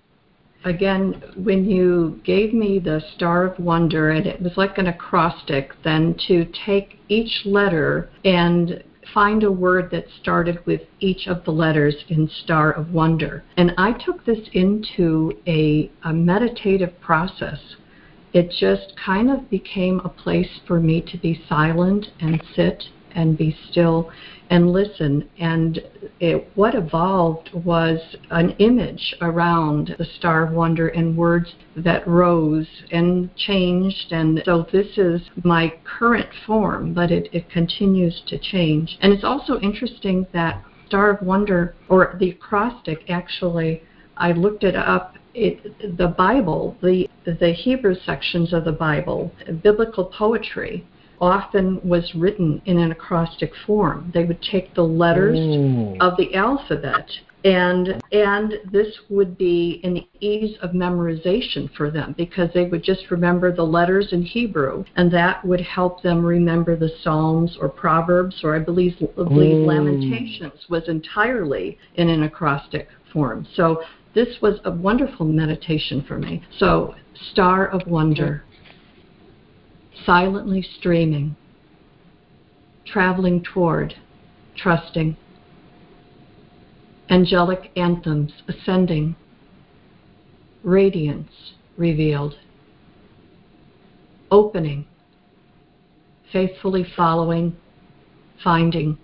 [0.64, 5.73] Again, when you gave me the Star of Wonder, and it was like an acrostic,
[5.83, 11.51] then to take each letter and find a word that started with each of the
[11.51, 13.42] letters in Star of Wonder.
[13.57, 17.59] And I took this into a, a meditative process
[18.33, 23.37] it just kind of became a place for me to be silent and sit and
[23.37, 24.11] be still
[24.51, 25.29] and listen.
[25.38, 25.81] And
[26.19, 27.99] it, what evolved was
[28.31, 34.12] an image around the Star of Wonder and words that rose and changed.
[34.12, 38.99] And so this is my current form, but it, it continues to change.
[39.01, 43.83] And it's also interesting that Star of Wonder, or the acrostic actually,
[44.16, 50.05] I looked it up it, the Bible, the the Hebrew sections of the Bible, biblical
[50.05, 50.87] poetry,
[51.21, 54.11] often was written in an acrostic form.
[54.14, 55.97] They would take the letters Ooh.
[56.01, 57.09] of the alphabet
[57.45, 63.11] and and this would be an ease of memorization for them because they would just
[63.11, 68.40] remember the letters in Hebrew and that would help them remember the Psalms or Proverbs
[68.43, 69.66] or I believe, I believe oh.
[69.66, 73.47] Lamentations was entirely in an acrostic form.
[73.55, 73.83] So
[74.14, 76.42] this was a wonderful meditation for me.
[76.59, 76.94] So,
[77.33, 78.42] Star of Wonder,
[80.05, 81.37] silently streaming,
[82.85, 83.94] traveling toward,
[84.57, 85.16] trusting,
[87.09, 89.14] angelic anthems ascending,
[90.64, 92.35] radiance revealed,
[94.31, 94.87] opening,
[96.33, 97.57] faithfully following,
[98.42, 98.99] finding,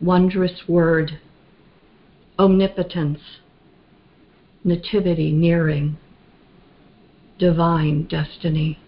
[0.00, 1.18] wondrous word,
[2.38, 3.20] omnipotence
[4.66, 5.96] nativity nearing,
[7.38, 8.78] divine destiny,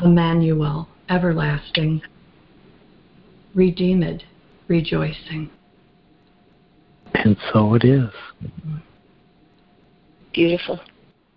[0.00, 2.02] Emmanuel, everlasting,
[3.54, 4.22] redeemed,
[4.68, 5.50] rejoicing.
[7.14, 8.10] And so it is.
[10.34, 10.78] Beautiful.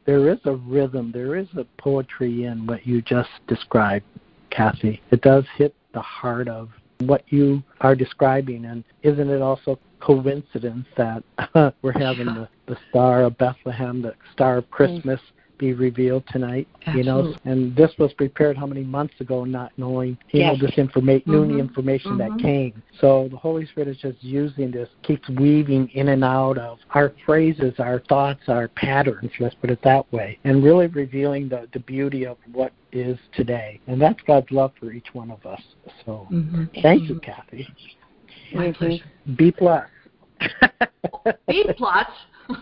[0.05, 4.05] There is a rhythm, there is a poetry in what you just described,
[4.49, 5.01] Kathy.
[5.11, 8.65] It does hit the heart of what you are describing.
[8.65, 11.23] And isn't it also coincidence that
[11.81, 15.19] we're having the, the star of Bethlehem, the star of Christmas,
[15.59, 16.67] be revealed tonight.
[16.87, 16.99] Absolutely.
[16.99, 20.57] You know, and this was prepared how many months ago, not knowing you yes.
[20.57, 21.51] know this information, mm-hmm.
[21.51, 22.37] new information mm-hmm.
[22.37, 22.81] that came.
[22.99, 27.13] So the Holy Spirit is just using this, keeps weaving in and out of our
[27.25, 29.31] phrases, our thoughts, our patterns.
[29.39, 33.79] Let's put it that way, and really revealing the the beauty of what is today.
[33.85, 35.61] And that's God's love for each one of us.
[36.05, 36.81] So Mm-hmm.
[36.81, 37.67] thank you, Kathy.
[38.53, 39.03] My pleasure.
[39.37, 39.87] B plus.
[41.47, 42.07] B plus.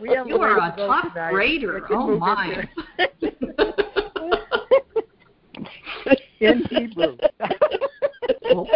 [0.00, 1.30] We have you are a go top tonight.
[1.30, 1.86] grader.
[1.90, 2.68] Oh move my.
[6.40, 7.16] In Hebrew.
[8.50, 8.66] oh.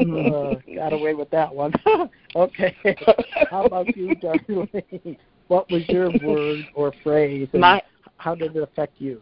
[0.00, 1.72] Uh, got away with that one.
[2.36, 2.76] okay.
[3.50, 5.16] How about you, Darlene?
[5.48, 7.48] What was your word or phrase?
[7.52, 7.82] And My
[8.18, 9.20] how did it affect you?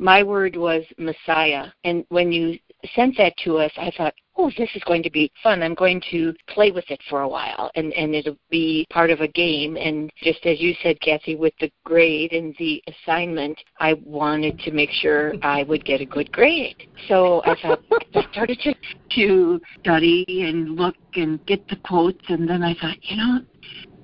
[0.00, 1.66] My word was Messiah.
[1.84, 2.58] And when you
[2.94, 5.62] sent that to us, I thought, oh, this is going to be fun.
[5.62, 9.20] I'm going to play with it for a while, and and it'll be part of
[9.20, 9.76] a game.
[9.76, 14.70] And just as you said, Kathy, with the grade and the assignment, I wanted to
[14.70, 16.88] make sure I would get a good grade.
[17.06, 17.82] So I thought
[18.14, 18.74] I started to
[19.16, 23.40] to study and look and get the quotes, and then I thought, you know,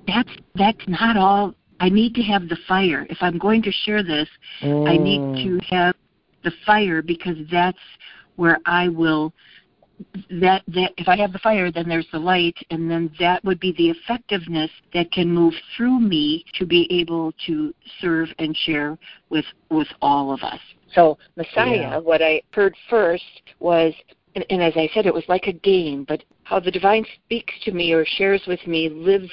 [0.05, 1.55] that's that's not all.
[1.79, 3.05] I need to have the fire.
[3.09, 4.29] If I'm going to share this,
[4.61, 5.43] I need Mm.
[5.43, 5.95] to have
[6.43, 7.77] the fire because that's
[8.35, 9.33] where I will
[10.29, 13.59] that that if I have the fire then there's the light and then that would
[13.59, 18.97] be the effectiveness that can move through me to be able to serve and share
[19.29, 20.59] with with all of us.
[20.93, 21.97] So Messiah, Yeah.
[21.97, 23.93] what I heard first was
[24.35, 27.53] and, and as I said, it was like a game, but how the divine speaks
[27.63, 29.31] to me or shares with me lives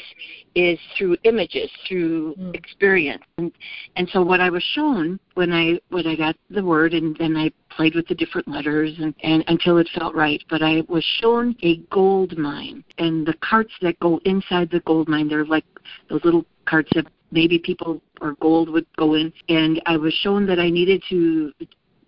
[0.54, 2.54] is through images, through Mm.
[2.54, 3.22] experience.
[3.38, 3.52] And
[3.96, 7.36] and so what I was shown when I when I got the word and then
[7.36, 10.42] I played with the different letters and, and until it felt right.
[10.48, 15.08] But I was shown a gold mine and the carts that go inside the gold
[15.08, 15.66] mine, they're like
[16.08, 20.46] those little carts that maybe people or gold would go in and I was shown
[20.46, 21.52] that I needed to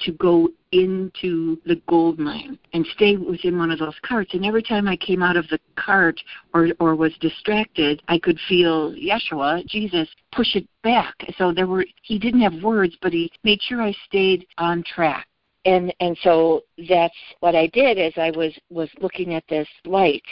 [0.00, 0.48] to go
[0.82, 4.96] into the gold mine and stay within one of those carts and every time I
[4.96, 6.20] came out of the cart
[6.54, 11.84] or or was distracted I could feel Yeshua Jesus push it back so there were
[12.02, 15.26] he didn't have words but he made sure I stayed on track
[15.64, 20.24] and and so that's what I did as I was was looking at this light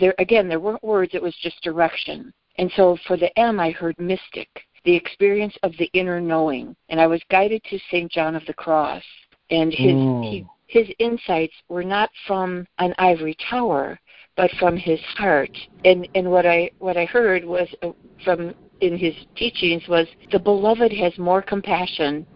[0.00, 3.70] there again there weren't words it was just direction and so for the M I
[3.70, 4.48] heard mystic
[4.84, 6.74] the experience of the inner knowing.
[6.88, 8.10] And I was guided to St.
[8.10, 9.02] John of the Cross.
[9.50, 10.24] And his, Mm.
[10.30, 13.98] he, his insights were not from an ivory tower,
[14.36, 15.56] but from his heart.
[15.84, 17.92] And, and what, I, what I heard was uh,
[18.24, 22.26] from in his teachings was the beloved has more compassion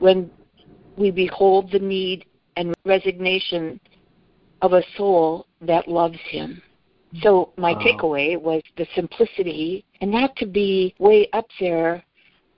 [0.00, 0.30] when
[0.96, 2.24] we behold the need
[2.56, 3.80] and resignation
[4.62, 6.60] of a soul that loves him.
[7.22, 7.80] So my Wow.
[7.80, 12.02] takeaway was the simplicity and not to be way up there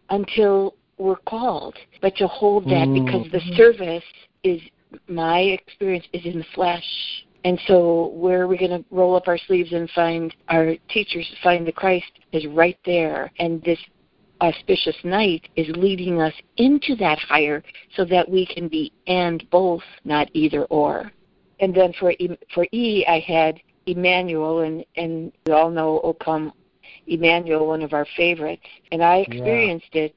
[0.09, 2.95] until we're called, but to hold that Mm.
[2.95, 4.05] because the service
[4.45, 4.61] is
[5.09, 7.25] my experience is in the flesh.
[7.45, 11.27] And so where are we going to roll up our sleeves and find our teachers,
[11.43, 13.33] find the Christ is right there.
[13.39, 13.79] And this
[14.43, 17.63] auspicious night is leading us into that higher
[17.97, 21.13] so that we can be and both, not either or.
[21.61, 26.13] And then for E- for E, I had Emmanuel, and and we all know O
[26.13, 26.53] come
[27.07, 30.15] Emmanuel, one of our favorites, and I experienced it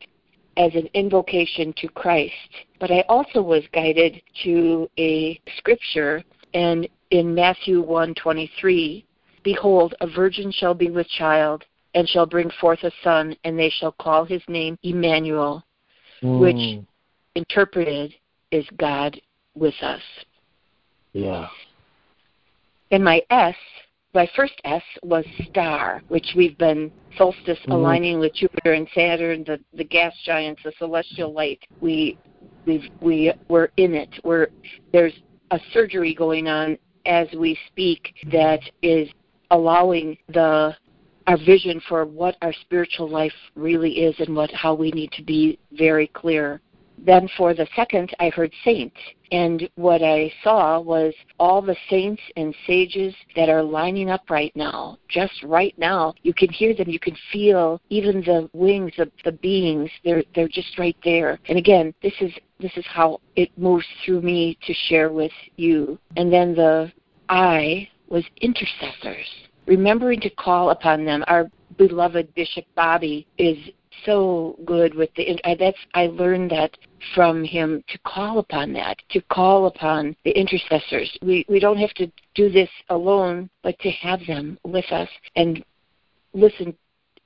[0.58, 2.34] as an invocation to Christ.
[2.80, 9.04] But I also was guided to a scripture, and in Matthew 1:23,
[9.44, 13.70] behold, a virgin shall be with child, and shall bring forth a son, and they
[13.70, 15.64] shall call his name Emmanuel,
[16.22, 16.86] Which- Mm.
[17.36, 18.16] interpreted
[18.52, 19.20] is God
[19.56, 20.02] with us.
[21.14, 21.50] Yeah.
[22.92, 23.56] And my S,
[24.14, 27.74] my first S was star, which we've been solstice Mhm.
[27.74, 31.60] aligning with Jupiter and Saturn, the, the gas giants, the celestial light.
[31.82, 32.18] We
[32.66, 34.10] we've we we're in it.
[34.24, 34.48] We're
[34.92, 35.14] there's
[35.52, 39.10] a surgery going on as we speak that is
[39.52, 40.76] allowing the
[41.28, 45.24] our vision for what our spiritual life really is and what how we need to
[45.24, 46.62] be very clear.
[47.06, 48.94] Then for the second, I heard saint.
[49.32, 54.56] And what I saw was all the saints and sages that are lining up right
[54.56, 56.14] now, just right now.
[56.22, 59.90] You can hear them, you can feel even the wings of the beings.
[60.06, 61.40] They're they're just right there.
[61.50, 66.00] And again, this is this is how it moves through me to share with you.
[66.16, 66.92] And then the
[67.28, 69.28] I was intercessors,
[69.66, 71.24] remembering to call upon them.
[71.28, 73.58] Our beloved Bishop Bobby is
[74.06, 76.78] so good with the I, that's I learned that
[77.16, 81.16] from him to call upon that to call upon the intercessors.
[81.22, 85.64] We we don't have to do this alone but to have them with us and
[86.34, 86.76] listen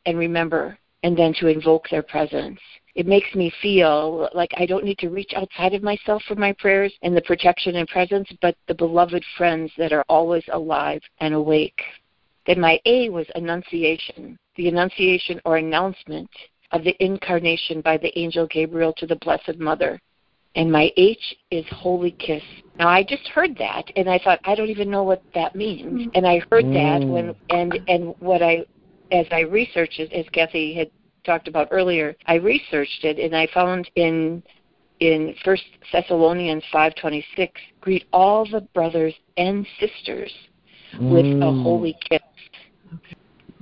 [0.05, 2.59] and remember and then to invoke their presence.
[2.95, 6.51] It makes me feel like I don't need to reach outside of myself for my
[6.53, 11.35] prayers and the protection and presence, but the beloved friends that are always alive and
[11.35, 11.79] awake.
[12.47, 16.29] Then my A was Annunciation, the Annunciation or announcement
[16.71, 19.99] of the incarnation by the angel Gabriel to the Blessed Mother.
[20.55, 22.43] And my H is Holy Kiss.
[22.79, 26.01] Now I just heard that and I thought I don't even know what that means.
[26.01, 26.11] Mm.
[26.15, 27.09] And I heard that Mm.
[27.09, 28.65] when and and what I
[29.11, 30.89] as I researched it, as Kathy had
[31.23, 34.43] talked about earlier, I researched it and I found in
[34.99, 40.33] in First Thessalonians five twenty six, greet all the brothers and sisters
[40.99, 41.61] with a Mm.
[41.61, 42.16] holy kiss.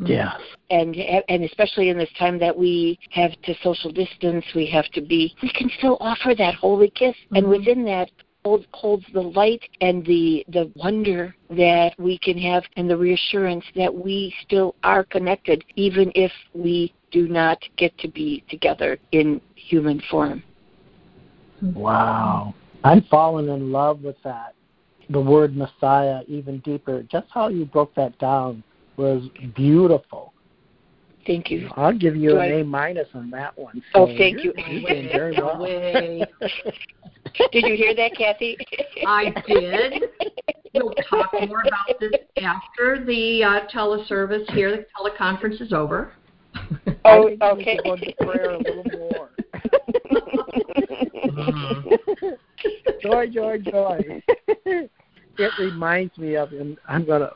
[0.04, 0.41] Yes.
[0.70, 5.02] And and especially in this time that we have to social distance, we have to
[5.02, 5.34] be.
[5.41, 7.50] We can still offer that holy kiss, and Mhm.
[7.50, 8.12] within that
[8.43, 13.66] holds holds the light and the the wonder that we can have, and the reassurance
[13.76, 19.39] that we still are connected, even if we do not get to be together in
[19.56, 20.43] human form.
[21.74, 22.54] Wow.
[22.84, 24.54] I'm falling in love with that.
[25.10, 27.04] The word Messiah even deeper.
[27.04, 28.64] Just how you broke that down
[28.98, 29.24] was
[29.56, 30.34] beautiful.
[31.26, 31.70] Thank you.
[31.76, 33.82] I'll give you Do an I- A minus on that one.
[33.96, 34.88] Oh, thank you're- you.
[34.88, 35.58] You're very well.
[37.52, 38.58] Did you hear that, Kathy?
[39.08, 40.04] I did.
[40.74, 44.72] We'll talk more about this after the uh, teleservice here.
[44.72, 46.14] The teleconference is over.
[47.06, 47.80] Oh, I okay.
[47.84, 49.30] go into prayer a little more.
[53.02, 54.22] joy, joy, joy.
[54.66, 57.32] it reminds me of, and I'm gonna,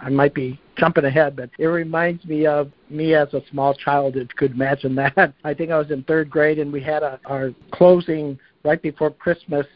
[0.00, 4.16] I might be jumping ahead, but it reminds me of me as a small child.
[4.16, 5.34] If you could imagine that.
[5.44, 9.10] I think I was in third grade, and we had a, our closing right before
[9.10, 9.66] Christmas.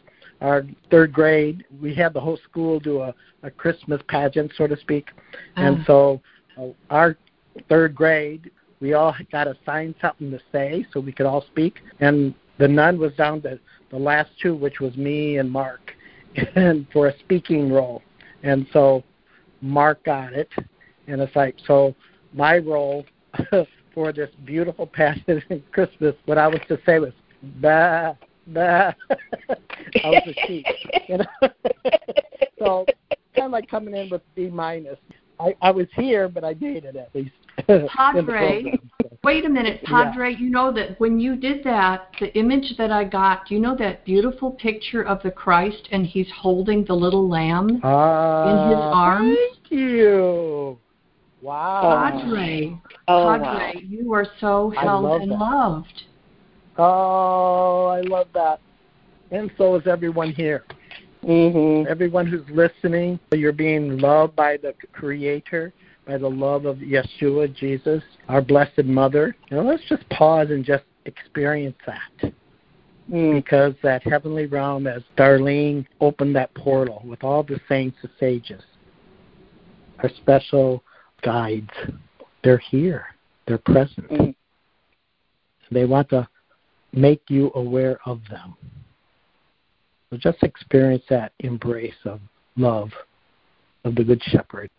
[0.41, 3.13] Our third grade, we had the whole school do a,
[3.43, 5.09] a Christmas pageant, so to speak,
[5.55, 6.19] and Oh.
[6.57, 7.15] so uh, our
[7.69, 8.49] third grade,
[8.79, 12.97] we all got assigned something to say so we could all speak, and the nun
[12.97, 13.59] was down to
[13.91, 15.93] the last two, which was me and Mark,
[16.55, 18.01] and for a speaking role.
[18.41, 19.03] And so
[19.61, 20.49] Mark got it,
[21.07, 21.95] and it's like so
[22.33, 23.05] my role
[23.93, 27.13] for this beautiful passage in Christmas, what I was to say was
[27.61, 28.13] bah
[28.47, 28.93] bah.
[30.03, 30.65] I was a sheep,
[31.07, 31.49] you know.
[32.59, 32.85] so
[33.35, 34.97] kind of like coming in with B minus.
[35.41, 37.31] I, I was here, but I made it at least.
[37.95, 38.79] Padre.
[39.23, 40.35] Wait a minute, Padre.
[40.35, 43.75] You know that when you did that, the image that I got, do you know
[43.77, 47.81] that beautiful picture of the Christ and he's holding the little lamb?
[47.83, 49.37] Ah, In his arms?
[49.37, 50.79] Thank you.
[51.41, 52.11] Wow.
[52.11, 53.37] Padre, Oh, wow.
[53.37, 55.39] Padre, you are so held love and that.
[55.39, 56.03] loved.
[56.77, 58.59] Oh, I love that.
[59.31, 60.63] And so is everyone here.
[61.23, 61.87] Mm-hmm.
[61.89, 65.73] Everyone who's listening, you're being loved by the Creator,
[66.07, 69.35] by the love of Yeshua, Jesus, our Blessed Mother.
[69.49, 72.33] You know, let's just pause and just experience that.
[73.11, 73.35] Mm.
[73.35, 78.63] Because that heavenly realm, as Darlene opened that portal with all the saints, the sages,
[79.99, 80.83] our special
[81.21, 81.69] guides,
[82.43, 83.07] they're here.
[83.47, 84.09] They're present.
[84.09, 84.35] Mm.
[85.71, 86.27] They want to
[86.93, 88.55] make you aware of them.
[90.11, 92.19] So just experience that embrace of
[92.57, 92.89] love
[93.85, 94.69] of the Good Shepherd.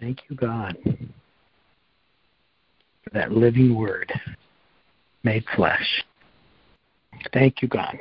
[0.00, 0.76] Thank you, God,
[3.02, 4.12] for that living word
[5.22, 6.04] made flesh.
[7.32, 7.98] Thank you, God.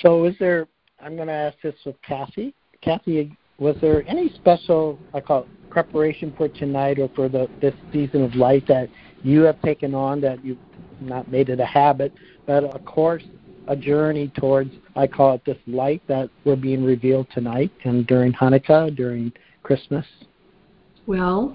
[0.00, 0.66] So, is there,
[1.00, 2.54] I'm going to ask this with Kathy.
[2.82, 7.74] Kathy, was there any special, I call it, preparation for tonight or for the this
[7.92, 8.88] season of light that
[9.22, 10.58] you have taken on that you've
[11.00, 12.12] not made it a habit,
[12.46, 13.22] but of course,
[13.68, 18.32] a journey towards, I call it this light that we're being revealed tonight and during
[18.32, 19.32] Hanukkah, during
[19.62, 20.06] Christmas?
[21.06, 21.54] Well,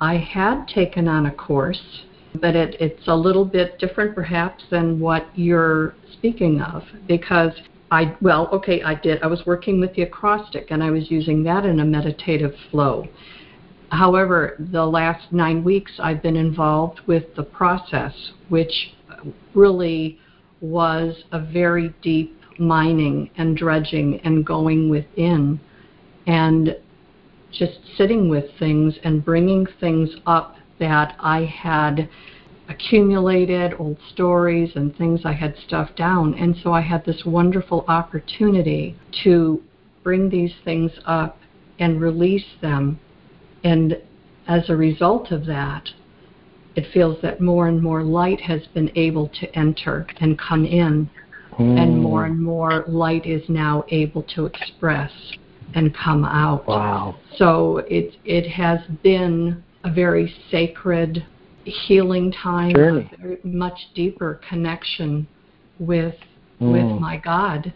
[0.00, 2.04] I had taken on a course,
[2.40, 7.52] but it, it's a little bit different perhaps than what you're speaking of because
[7.90, 9.20] I, well, okay, I did.
[9.22, 13.08] I was working with the acrostic and I was using that in a meditative flow.
[13.90, 18.14] However, the last nine weeks I've been involved with the process,
[18.48, 18.94] which
[19.54, 20.18] really
[20.60, 25.58] was a very deep mining and dredging and going within
[26.26, 26.76] and
[27.50, 32.08] just sitting with things and bringing things up that I had
[32.68, 36.34] accumulated, old stories and things I had stuffed down.
[36.34, 39.60] And so I had this wonderful opportunity to
[40.04, 41.38] bring these things up
[41.80, 43.00] and release them.
[43.64, 43.96] And
[44.48, 45.88] as a result of that,
[46.76, 51.10] it feels that more and more light has been able to enter and come in,
[51.58, 55.12] and more and more light is now able to express
[55.74, 56.66] and come out.
[56.66, 57.16] Wow.
[57.36, 61.26] So it it has been a very sacred
[61.64, 63.10] healing time, Journey.
[63.12, 65.26] a very much deeper connection
[65.78, 66.16] with
[66.60, 67.00] with Mm.
[67.00, 67.72] my God,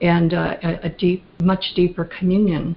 [0.00, 2.76] and uh, a, a deep, much deeper communion.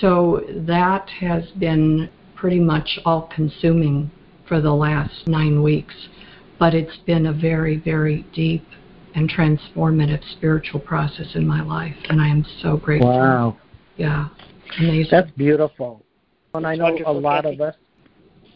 [0.00, 4.10] So that has been pretty much all consuming
[4.46, 5.94] for the last nine weeks,
[6.58, 8.66] but it's been a very, very deep
[9.14, 13.10] and transformative spiritual process in my life, and I am so grateful.
[13.10, 13.56] Wow.
[13.96, 14.28] Yeah.
[14.78, 15.08] Amazing.
[15.10, 16.04] That's beautiful.
[16.54, 17.54] And I know a lot Kathy.
[17.54, 17.74] of us,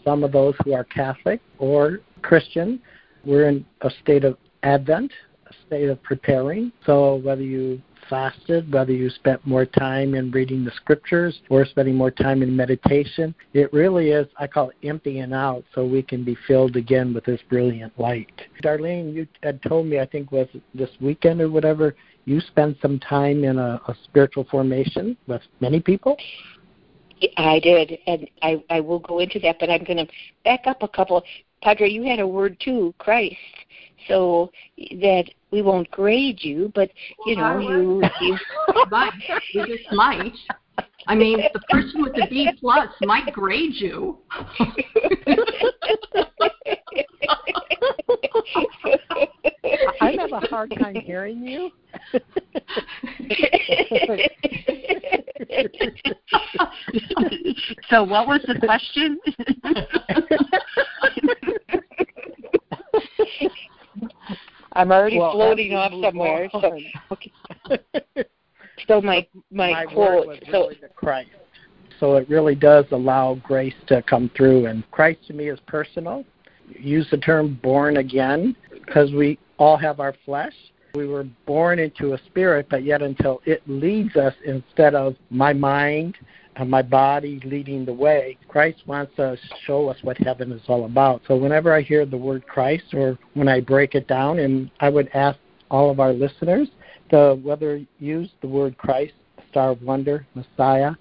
[0.04, 2.80] some of those who are Catholic or Christian,
[3.24, 5.12] we're in a state of Advent,
[5.48, 6.72] a state of preparing.
[6.84, 7.80] So whether you
[8.10, 12.54] fasted, whether you spent more time in reading the scriptures or spending more time in
[12.54, 17.14] meditation, it really is, I call it emptying out so we can be filled again
[17.14, 18.32] with this brilliant light.
[18.62, 21.94] Darlene, you had told me, I think was this weekend or whatever,
[22.26, 26.16] you spent some time in a, a spiritual formation with many people?
[27.36, 30.12] I did, and I, I will go into that, but I'm going to
[30.44, 31.22] back up a couple.
[31.62, 33.36] Padre, you had a word too, Christ.
[34.08, 36.90] So that we won't grade you, but
[37.26, 38.36] you know, you, you
[38.90, 39.12] might.
[39.54, 40.34] We just might.
[41.06, 44.18] I mean, the person with the B plus might grade you.
[50.00, 51.70] I have a hard time hearing you.
[57.88, 59.18] so what was the question?
[64.72, 66.48] I'm already Well, floating off somewhere.
[66.52, 66.78] So,
[67.12, 67.32] okay.
[68.88, 70.42] so my my, my quote.
[70.50, 71.30] So really Christ.
[71.98, 76.24] So it really does allow grace to come through, and Christ to me is personal.
[76.68, 80.54] Use the term born again because we all have our flesh.
[80.94, 85.52] We were born into a spirit, but yet until it leads us instead of my
[85.52, 86.16] mind
[86.68, 89.36] my body leading the way, Christ wants to
[89.66, 91.22] show us what heaven is all about.
[91.26, 94.88] So whenever I hear the word Christ or when I break it down, and I
[94.88, 95.38] would ask
[95.70, 96.68] all of our listeners
[97.10, 99.14] to whether use the word Christ,
[99.50, 100.92] star of wonder, Messiah,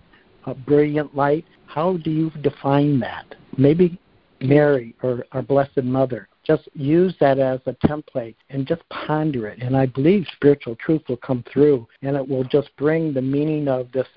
[0.45, 3.35] a brilliant light, how do you define that?
[3.57, 3.99] Maybe
[4.41, 6.27] Mary or our Blessed Mother.
[6.43, 9.61] Just use that as a template and just ponder it.
[9.61, 13.67] And I believe spiritual truth will come through and it will just bring the meaning
[13.67, 14.07] of this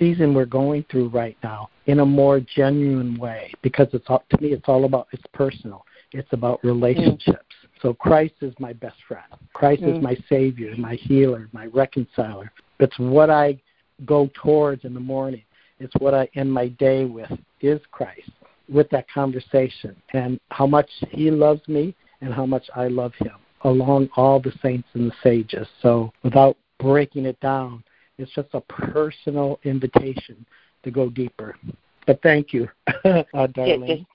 [0.00, 4.40] season we're going through right now in a more genuine way because it's all, to
[4.42, 5.84] me it's all about it's personal.
[6.12, 7.54] It's about relationships.
[7.82, 9.24] So Christ is my best friend.
[9.52, 10.02] Christ is Mm.
[10.02, 12.50] my savior, my healer, my reconciler.
[12.80, 13.60] It's what I
[14.04, 15.44] go towards in the morning.
[15.78, 17.30] It's what I end my day with
[17.60, 18.30] is Christ
[18.68, 23.34] with that conversation and how much he loves me and how much I love him
[23.62, 25.68] along all the saints and the sages.
[25.82, 27.84] So without breaking it down,
[28.20, 30.44] it's just a personal invitation
[30.82, 31.56] to go deeper.
[32.06, 32.68] But thank you,
[33.04, 34.06] uh, darling.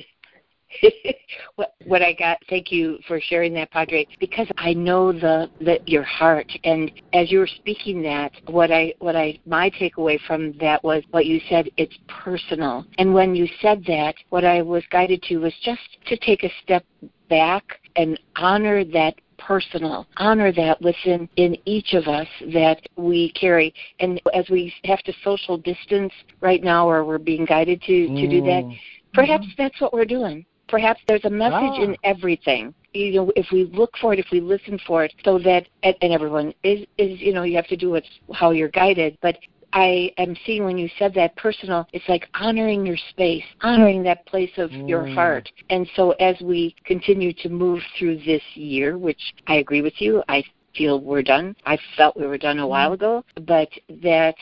[1.85, 2.39] what I got.
[2.49, 6.51] Thank you for sharing that, Padre, because I know the that your heart.
[6.63, 11.03] And as you were speaking that, what I what I my takeaway from that was
[11.11, 11.69] what you said.
[11.77, 12.85] It's personal.
[12.97, 16.51] And when you said that, what I was guided to was just to take a
[16.63, 16.85] step
[17.29, 23.73] back and honor that personal honor that within in each of us that we carry
[23.99, 28.27] and as we have to social distance right now or we're being guided to to
[28.27, 28.77] do that Mm.
[29.15, 30.45] Perhaps that's what we're doing.
[30.67, 31.83] Perhaps there's a message Ah.
[31.83, 32.73] in everything.
[32.93, 35.95] You know, if we look for it, if we listen for it, so that and,
[36.01, 39.17] and everyone is is you know you have to do it how you're guided.
[39.21, 39.38] But
[39.76, 44.26] I am seeing when you said that personal, it's like honoring your space, honoring that
[44.26, 45.15] place of your Mm.
[45.15, 45.51] heart.
[45.69, 50.23] And so as we continue to move through this year, which I agree with you,
[50.30, 50.45] I
[50.76, 51.57] feel we're done.
[51.65, 54.36] I felt we were done a while ago, but that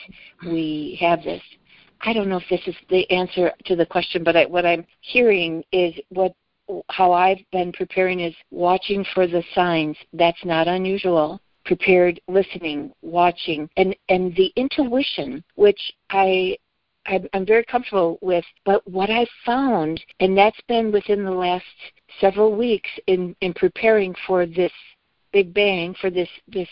[0.46, 1.42] we have this.
[2.02, 4.86] I don't know if this is the answer to the question, but I, what I'm
[5.00, 6.32] hearing is what
[6.90, 9.96] how I've been preparing is watching for the signs.
[10.12, 11.40] That's not unusual.
[11.64, 16.56] Prepared listening, watching, and and the intuition, which I
[17.06, 18.44] I'm, very comfortable with.
[18.64, 21.64] But what I found, and that's been within the last
[22.20, 24.72] several weeks in in preparing for this
[25.32, 26.68] big bang, for this this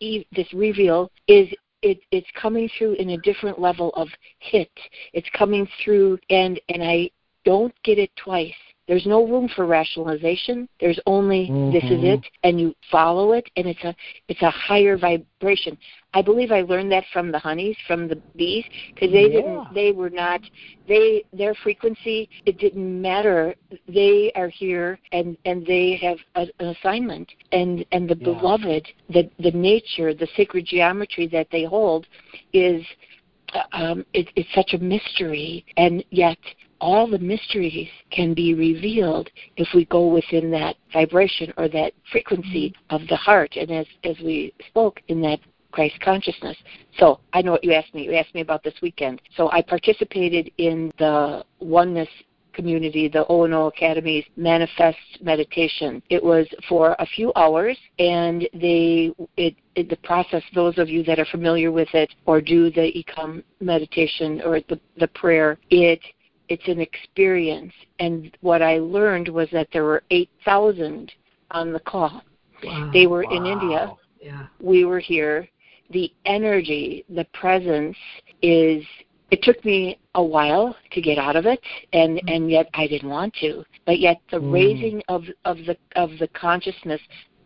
[0.00, 1.48] this reveal, is
[1.82, 4.70] it, it's coming through in a different level of hit.
[5.12, 7.10] It's coming through, and and I
[7.44, 8.54] don't get it twice.
[8.86, 10.68] There's no room for rationalization.
[10.78, 12.14] There's only this is Mhm.
[12.14, 13.94] it, and you follow it, and it's a
[14.28, 15.78] it's a higher vibration.
[16.12, 18.64] I believe I learned that from the honeys, from the bees,
[18.94, 19.36] because they Yeah.
[19.36, 19.74] didn't.
[19.74, 20.42] They were not.
[20.86, 22.28] They their frequency.
[22.44, 23.54] It didn't matter.
[23.88, 28.24] They are here, and and they have a, an assignment, and and the Yeah.
[28.24, 32.06] beloved, the the nature, the sacred geometry that they hold,
[32.52, 32.84] is
[33.72, 36.38] um, it, it's such a mystery, and yet
[36.84, 42.68] all the mysteries can be revealed if we go within that vibration or that frequency
[42.68, 42.94] mm-hmm.
[42.94, 43.56] of the heart.
[43.56, 45.40] And as as we spoke in that
[45.72, 46.56] Christ consciousness.
[46.98, 48.04] So I know what you asked me.
[48.04, 49.22] You asked me about this weekend.
[49.34, 52.08] So I participated in the oneness
[52.52, 56.02] community, the O&O Academy's Manifest Meditation.
[56.10, 60.42] It was for a few hours, and they it, it, the process.
[60.54, 64.78] Those of you that are familiar with it or do the Ekam meditation or the
[64.98, 66.00] the prayer, it
[66.48, 67.72] it's an experience.
[67.98, 71.12] And what I learned was that there were eight thousand
[71.50, 72.22] on the call.
[72.62, 72.90] Wow.
[72.92, 73.36] They were Wow.
[73.36, 73.92] in India.
[74.22, 74.46] Yeah.
[74.60, 75.48] We were here.
[75.90, 77.96] The energy, the presence
[78.42, 78.84] is
[79.30, 81.60] it took me a while to get out of it
[81.92, 82.34] and Mm.
[82.34, 83.64] and yet I didn't want to.
[83.84, 84.52] But yet the Mm.
[84.52, 87.00] raising of of the of the consciousness,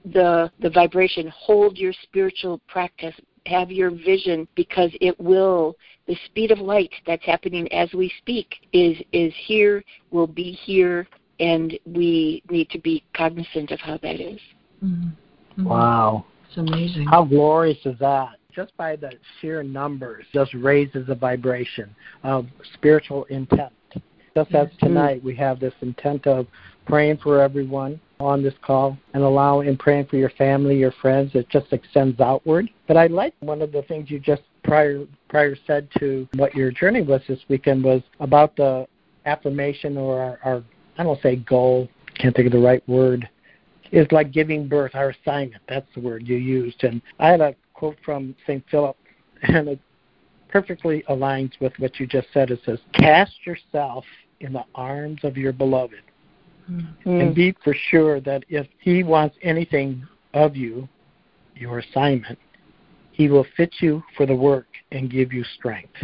[0.04, 3.14] the the vibration, hold your spiritual practice,
[3.48, 5.76] have your vision because it will
[6.06, 11.06] the speed of light that's happening as we speak is is here, will be here
[11.40, 14.40] and we need to be cognizant of how that is.
[14.84, 15.12] Mhm.
[15.58, 15.64] Mhm.
[15.64, 16.24] Wow.
[16.46, 17.06] It's amazing.
[17.06, 18.38] How glorious is that?
[18.52, 21.94] Just by the sheer numbers, just raises the vibration
[22.24, 23.72] of spiritual intent.
[24.34, 24.86] Just as Mm-hmm.
[24.86, 26.46] tonight, we have this intent of
[26.86, 31.32] praying for everyone on this call and allowing and praying for your family, your friends.
[31.34, 32.68] It just extends outward.
[32.86, 36.70] But I like one of the things you just prior prior said to what your
[36.70, 38.86] journey was this weekend was about the
[39.26, 40.64] affirmation or our, our
[40.98, 43.28] I don't say goal, can't think of the right word,
[43.92, 45.62] is like giving birth, our assignment.
[45.68, 46.82] That's the word you used.
[46.82, 48.64] And I had a quote from St.
[48.70, 48.96] Philip,
[49.42, 49.80] and it
[50.48, 52.50] perfectly aligns with what you just said.
[52.50, 54.04] It says, Cast yourself
[54.40, 56.02] in the arms of your beloved,
[56.70, 56.94] Mm.
[57.06, 60.88] and be for sure that if he wants anything of you,
[61.54, 62.38] your assignment,
[63.12, 65.96] he will fit you for the work and give you strength.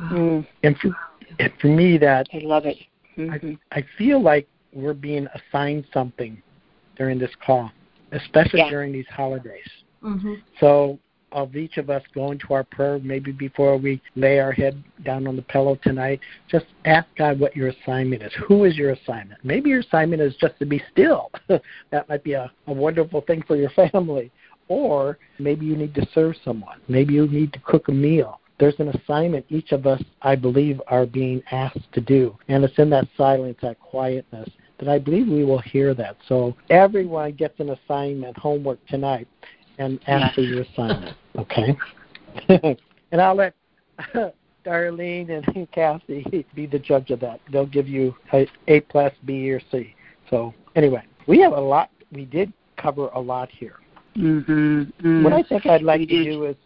[0.00, 0.08] Wow.
[0.10, 0.96] Mm, And for,
[1.38, 2.78] and for me, that I love it.
[3.16, 3.58] Mhm.
[3.70, 6.42] I feel like we're being assigned something
[6.96, 7.70] during this call,
[8.12, 8.70] especially Yeah.
[8.70, 9.68] during these holidays.
[10.02, 10.40] Mhm.
[10.58, 10.98] So,
[11.32, 15.26] of each of us going to our prayer, maybe before we lay our head down
[15.26, 18.32] on the pillow tonight, just ask God what your assignment is.
[18.46, 19.44] Who is your assignment?
[19.44, 21.30] Maybe your assignment is just to be still.
[21.48, 24.30] that might be a, a wonderful thing for your family.
[24.68, 26.80] Or maybe you need to serve someone.
[26.88, 28.40] Maybe you need to cook a meal.
[28.58, 32.38] There's an assignment each of us, I believe, are being asked to do.
[32.48, 36.16] And it's in that silence, that quietness, that I believe we will hear that.
[36.28, 39.28] So everyone gets an assignment, homework tonight,
[39.78, 40.00] and
[40.34, 41.76] for your assignment, okay?
[43.12, 43.54] and I'll let
[44.64, 47.40] Darlene and Kathy be the judge of that.
[47.50, 49.94] They'll give you a A plus, B, or C.
[50.30, 51.90] So anyway, we have a lot.
[52.12, 53.76] We did cover a lot here.
[54.16, 54.92] Mhm.
[55.02, 55.24] Mm.
[55.24, 56.56] What I think I'd like to do is,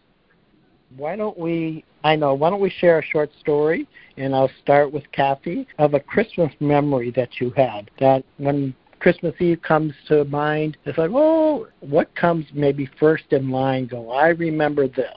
[0.95, 1.83] why don't we?
[2.03, 2.33] I know.
[2.33, 3.87] Why don't we share a short story?
[4.17, 7.89] And I'll start with Kathy of a Christmas memory that you had.
[7.99, 13.49] That when Christmas Eve comes to mind, it's like, oh, what comes maybe first in
[13.49, 13.87] line?
[13.87, 15.13] Go, I remember this.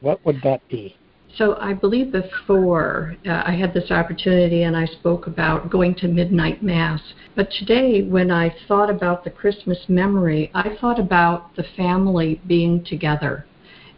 [0.00, 0.96] What would that be?
[1.36, 6.08] So I believe before uh, I had this opportunity and I spoke about going to
[6.08, 7.00] midnight mass.
[7.36, 12.82] But today, when I thought about the Christmas memory, I thought about the family being
[12.84, 13.44] together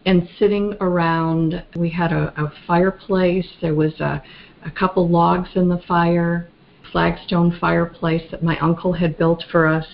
[0.06, 1.62] and sitting around.
[1.76, 3.46] We had a, a fireplace.
[3.62, 4.22] There was a,
[4.66, 6.50] a couple logs in the fire,
[6.92, 9.86] flagstone fireplace that my uncle had built for us,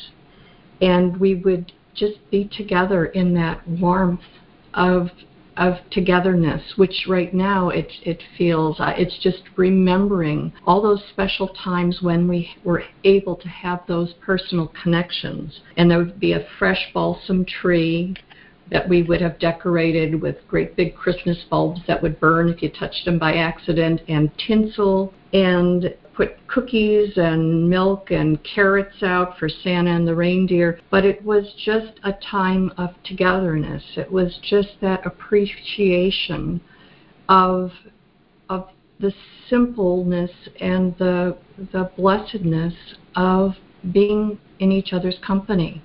[0.80, 4.20] and we would just be together in that warmth
[4.74, 5.10] of
[5.56, 11.48] of togetherness, which right now it it feels uh, it's just remembering all those special
[11.48, 16.46] times when we were able to have those personal connections, and there would be a
[16.58, 18.14] fresh balsam tree
[18.70, 22.68] that we would have decorated with great big Christmas bulbs that would burn if you
[22.68, 29.48] touched them by accident, and tinsel, and put cookies and milk and carrots out for
[29.48, 30.80] Santa and the reindeer.
[30.90, 33.82] But it was just a time of togetherness.
[33.96, 36.60] It was just that appreciation
[37.28, 37.70] of
[38.48, 38.68] of
[39.00, 39.12] the
[39.50, 41.36] simpleness and the
[41.72, 42.74] the blessedness
[43.14, 43.52] of
[43.92, 45.82] being in each other's company.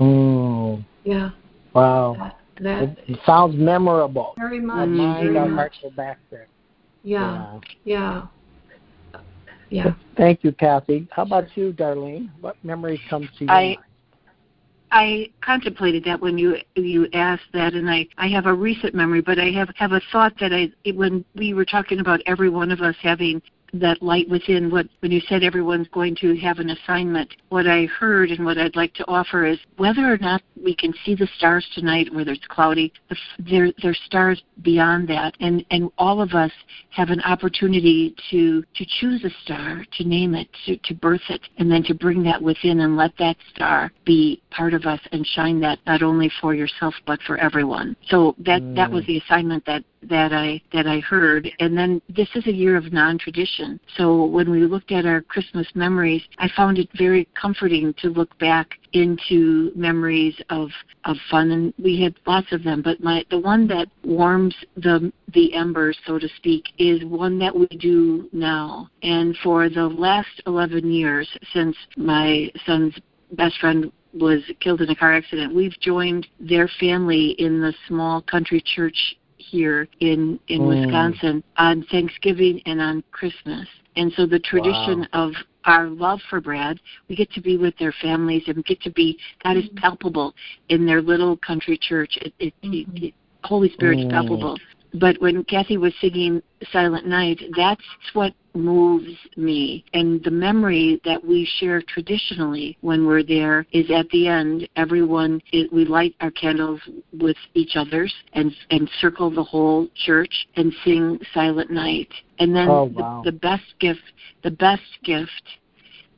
[0.00, 1.30] Mm, Yeah,
[1.74, 2.16] wow.
[2.18, 4.34] that, that It, it sounds memorable.
[4.38, 4.88] very Our much.
[4.88, 5.90] mind, our very hearts much.
[5.92, 6.48] go back there.
[7.04, 8.22] Yeah, yeah, yeah.
[10.16, 11.08] Thank you, Kathy.
[11.10, 12.28] How about you, Darlene?
[12.40, 13.50] What memory comes to you?
[13.50, 13.78] I-
[14.94, 19.22] I contemplated that when you you asked that, and I I have a recent memory,
[19.22, 22.70] but I have have a thought that I when we were talking about every one
[22.70, 23.40] of us having
[23.74, 24.70] that light within.
[24.70, 28.58] What when you said everyone's going to have an assignment, what I heard and what
[28.58, 32.32] I'd like to offer is whether or not we can see the stars tonight, whether
[32.32, 32.92] it's cloudy.
[33.38, 36.52] There, there's stars beyond that, and and all of us
[36.90, 41.40] have an opportunity to to choose a star, to name it, to to birth it,
[41.58, 45.26] and then to bring that within and let that star be part of us and
[45.26, 47.96] shine that not only for yourself but for everyone.
[48.08, 48.74] So that mm.
[48.76, 49.08] that was mm.
[49.08, 51.48] the assignment that that I that I heard.
[51.60, 53.80] And then this is a year of non-tradition.
[53.96, 58.36] So when we looked at our Christmas memories, I found it very comforting to look
[58.38, 60.68] back into memories of
[61.04, 65.12] of fun and we had lots of them but my the one that warms the
[65.34, 70.42] the embers so to speak is one that we do now and for the last
[70.46, 72.94] 11 years since my son's
[73.32, 78.20] best friend was killed in a car accident we've joined their family in the small
[78.22, 79.16] country church
[79.50, 80.68] here in in mm.
[80.68, 83.66] Wisconsin on Thanksgiving and on Christmas.
[83.96, 85.28] And so the tradition wow.
[85.28, 85.32] of
[85.64, 89.18] our love for Brad, we get to be with their families and get to be
[89.44, 89.76] that is mm.
[89.76, 90.34] palpable
[90.68, 92.18] in their little country church.
[92.20, 93.04] It, it, mm-hmm.
[93.04, 93.14] it,
[93.44, 94.10] Holy Spirit's mm.
[94.10, 94.58] palpable.
[94.94, 97.82] But when Kathy was singing Silent Night, that's
[98.12, 99.84] what moves me.
[99.94, 105.40] And the memory that we share traditionally when we're there is at the end, everyone,
[105.72, 106.80] we light our candles
[107.18, 112.12] with each other's and, and circle the whole church and sing Silent Night.
[112.38, 113.22] And then oh, wow.
[113.24, 114.02] the, the best gift,
[114.42, 115.42] the best gift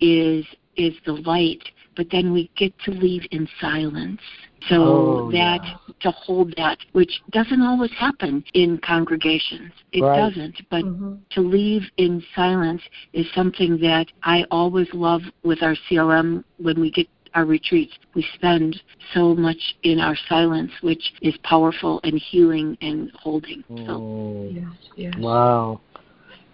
[0.00, 0.44] is,
[0.76, 1.62] is the light,
[1.96, 4.20] but then we get to leave in silence
[4.68, 5.76] so oh, that yeah.
[6.00, 10.16] to hold that, which doesn't always happen in congregations, it right.
[10.18, 10.60] doesn't.
[10.70, 11.14] But mm-hmm.
[11.30, 16.90] to leave in silence is something that I always love with our CLM when we
[16.90, 17.92] get our retreats.
[18.14, 18.80] We spend
[19.12, 23.64] so much in our silence, which is powerful and healing and holding.
[23.68, 23.84] So.
[23.88, 24.50] Oh.
[24.52, 24.64] Yes,
[24.96, 25.14] yes.
[25.18, 25.80] Wow,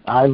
[0.07, 0.25] I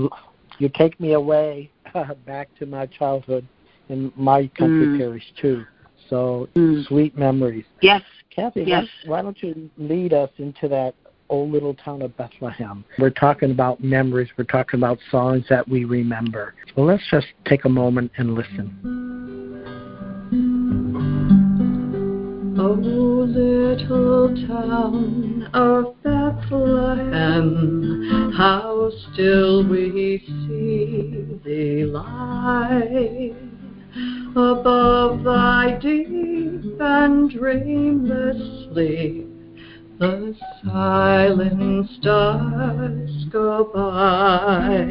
[0.60, 1.70] you take me away
[2.26, 3.48] back to my childhood
[3.90, 4.98] in my country mm.
[4.98, 5.66] parish too.
[6.10, 6.86] So mm.
[6.88, 7.66] sweet memories.
[7.82, 8.02] Yes.
[8.34, 8.86] Kathy, yes.
[9.06, 10.94] Why, why don't you lead us into that
[11.30, 12.86] old little town of Bethlehem?
[13.00, 14.30] We're talking about memories.
[14.38, 16.54] We're talking about songs that we remember.
[16.76, 19.18] So let's just take a moment and listen.
[22.60, 27.52] Oh, little town of Bethlehem,
[28.36, 33.47] how still we see thee lie
[34.36, 39.28] above thy deep and dreamless sleep.
[40.00, 44.86] The silent stars go by,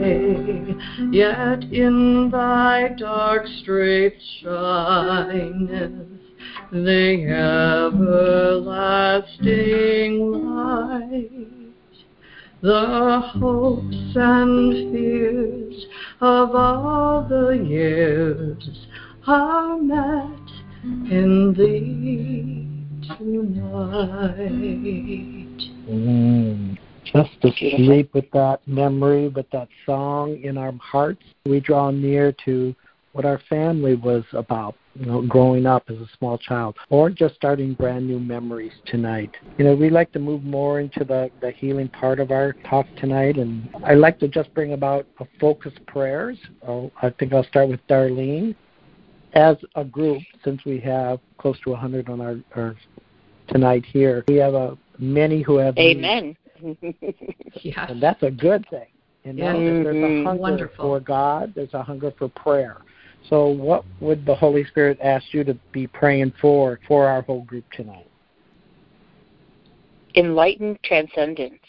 [1.12, 5.92] yet in thy dark streets shineth
[6.72, 7.22] the
[7.92, 9.32] everlasting
[10.32, 11.30] light
[12.62, 15.86] the hopes and fears
[16.20, 18.86] of all the years
[19.26, 20.30] are met
[21.10, 22.66] in thee
[23.16, 24.36] tonight.
[25.88, 26.78] Mm.
[27.04, 32.32] Just to sleep with that memory, with that song in our hearts, we draw near
[32.44, 32.74] to
[33.12, 37.34] what our family was about you know, growing up as a small child, or just
[37.34, 39.30] starting brand new memories tonight.
[39.58, 42.86] You know, we like to move more into the, the healing part of our talk
[42.96, 46.38] tonight, and I like to just bring about a focus prayers.
[46.66, 48.54] Oh, I think I'll start with Darlene.
[49.36, 52.74] As a group, since we have close to 100 on our, our
[53.48, 56.34] tonight here, we have a many who have Amen.
[57.62, 57.86] yeah.
[57.90, 58.86] And that's a good thing.
[59.24, 59.84] You know, mm-hmm.
[59.84, 60.84] there's a hunger Wonderful.
[60.84, 62.78] for God, there's a hunger for prayer.
[63.28, 67.42] So, what would the Holy Spirit ask you to be praying for for our whole
[67.42, 68.08] group tonight?
[70.14, 71.60] Enlightened transcendence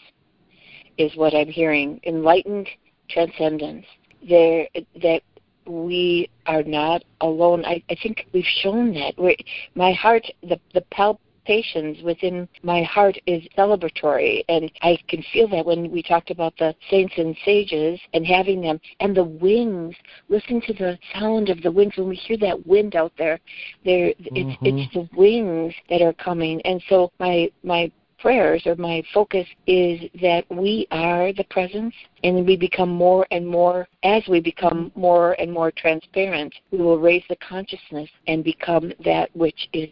[0.97, 1.99] is what I'm hearing.
[2.05, 2.69] Enlightened
[3.09, 3.85] transcendence.
[4.27, 4.67] There,
[5.01, 5.21] that
[5.67, 7.65] we are not alone.
[7.65, 9.13] I, I think we've shown that.
[9.17, 9.35] We're,
[9.75, 14.43] my heart, the the palp palpitations within my heart is celebratory.
[14.49, 18.61] And I can feel that when we talked about the saints and sages and having
[18.61, 19.95] them and the wings.
[20.29, 21.93] Listen to the sound of the wings.
[21.95, 23.39] When we hear that wind out there,
[23.85, 24.65] there it's mm-hmm.
[24.65, 26.61] it's the wings that are coming.
[26.63, 31.93] And so my my prayers or my focus is that we are the presence
[32.23, 36.99] and we become more and more as we become more and more transparent we will
[36.99, 39.89] raise the consciousness and become that which is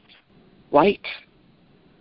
[0.69, 1.05] white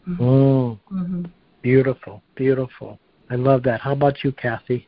[0.08, 0.22] Mm-hmm.
[0.22, 0.78] Mm.
[0.92, 1.24] Mm-hmm.
[1.62, 2.98] Beautiful, beautiful.
[3.30, 3.80] I love that.
[3.80, 4.86] How about you, Kathy?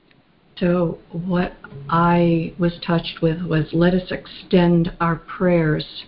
[0.59, 1.55] So, what
[1.89, 6.05] I was touched with was let us extend our prayers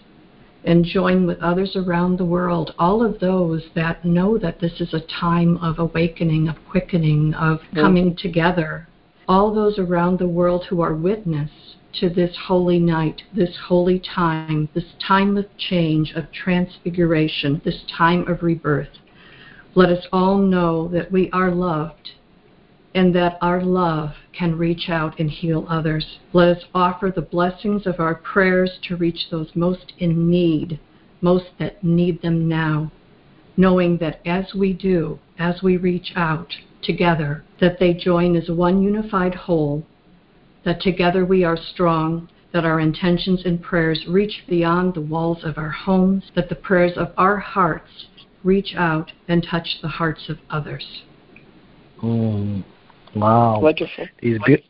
[0.68, 4.92] and join with others around the world, all of those that know that this is
[4.92, 7.74] a time of awakening, of quickening, of mm.
[7.74, 8.86] coming together.
[9.26, 11.50] All those around the world who are witness
[11.94, 18.28] to this holy night, this holy time, this time of change, of transfiguration, this time
[18.28, 18.98] of rebirth.
[19.74, 22.10] Let us all know that we are loved
[22.98, 26.18] and that our love can reach out and heal others.
[26.32, 30.80] Let us offer the blessings of our prayers to reach those most in need,
[31.20, 32.90] most that need them now,
[33.56, 38.82] knowing that as we do, as we reach out together, that they join as one
[38.82, 39.86] unified whole,
[40.64, 45.56] that together we are strong, that our intentions and prayers reach beyond the walls of
[45.56, 48.06] our homes, that the prayers of our hearts
[48.42, 51.02] reach out and touch the hearts of others.
[52.02, 52.64] Mm.
[53.14, 53.60] Wow.
[53.60, 54.06] Wonderful.
[54.22, 54.64] These, be-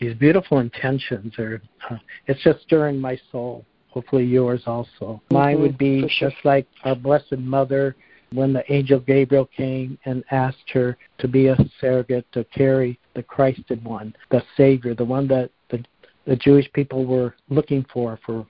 [0.00, 3.64] these beautiful intentions are, uh, it's just stirring my soul.
[3.88, 4.90] Hopefully yours also.
[5.00, 5.34] Mm-hmm.
[5.34, 6.30] Mine would be sure.
[6.30, 7.94] just like our Blessed Mother
[8.32, 13.22] when the angel Gabriel came and asked her to be a surrogate to carry the
[13.22, 15.84] Christed one, the Savior, the one that the,
[16.26, 18.44] the Jewish people were looking for for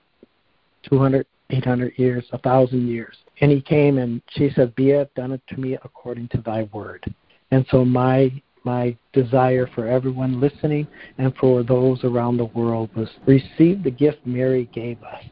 [0.89, 3.15] 200, 800 years, a thousand years.
[3.41, 7.05] And he came and she said, Be it done to me according to thy word.
[7.51, 8.31] And so my
[8.65, 10.87] my desire for everyone listening
[11.17, 15.23] and for those around the world was receive the gift Mary gave us.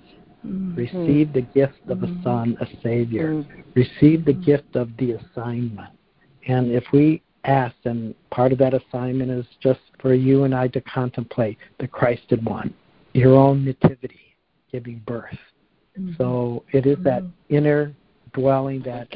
[0.45, 0.75] Mm-hmm.
[0.75, 2.19] Receive the gift of mm-hmm.
[2.19, 3.33] a son, a savior.
[3.33, 3.61] Mm-hmm.
[3.75, 5.91] Receive the gift of the assignment.
[6.47, 10.67] And if we ask, and part of that assignment is just for you and I
[10.69, 12.73] to contemplate the Christed one,
[13.13, 14.35] your own nativity,
[14.71, 15.37] giving birth.
[15.97, 16.13] Mm-hmm.
[16.17, 17.55] So it is that mm-hmm.
[17.55, 17.95] inner
[18.33, 19.07] dwelling, that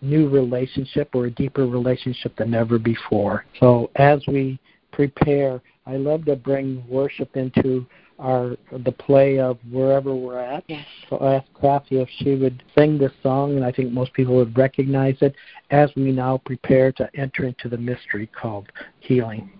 [0.00, 3.44] new relationship or a deeper relationship than ever before.
[3.60, 4.58] So as we
[4.92, 7.86] prepare, I love to bring worship into
[8.18, 10.64] our the play of wherever we're at.
[10.66, 10.84] Yes.
[11.08, 14.34] So I asked Kathy if she would sing this song, and I think most people
[14.36, 15.34] would recognize it
[15.70, 19.50] as we now prepare to enter into the mystery called healing.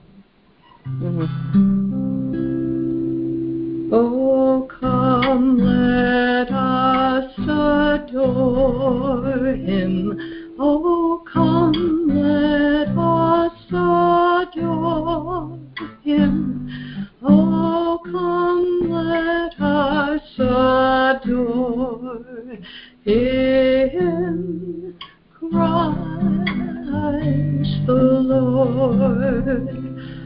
[0.86, 2.48] Mm-hmm.
[3.90, 6.97] Oh, come, let us
[7.42, 10.54] adore Him.
[10.58, 13.52] Oh, come, let us
[14.50, 15.58] adore
[16.02, 17.08] Him.
[17.22, 20.38] Oh, come, let us
[21.18, 22.24] adore
[23.04, 24.98] Him,
[25.38, 25.88] Christ
[27.86, 29.87] the Lord.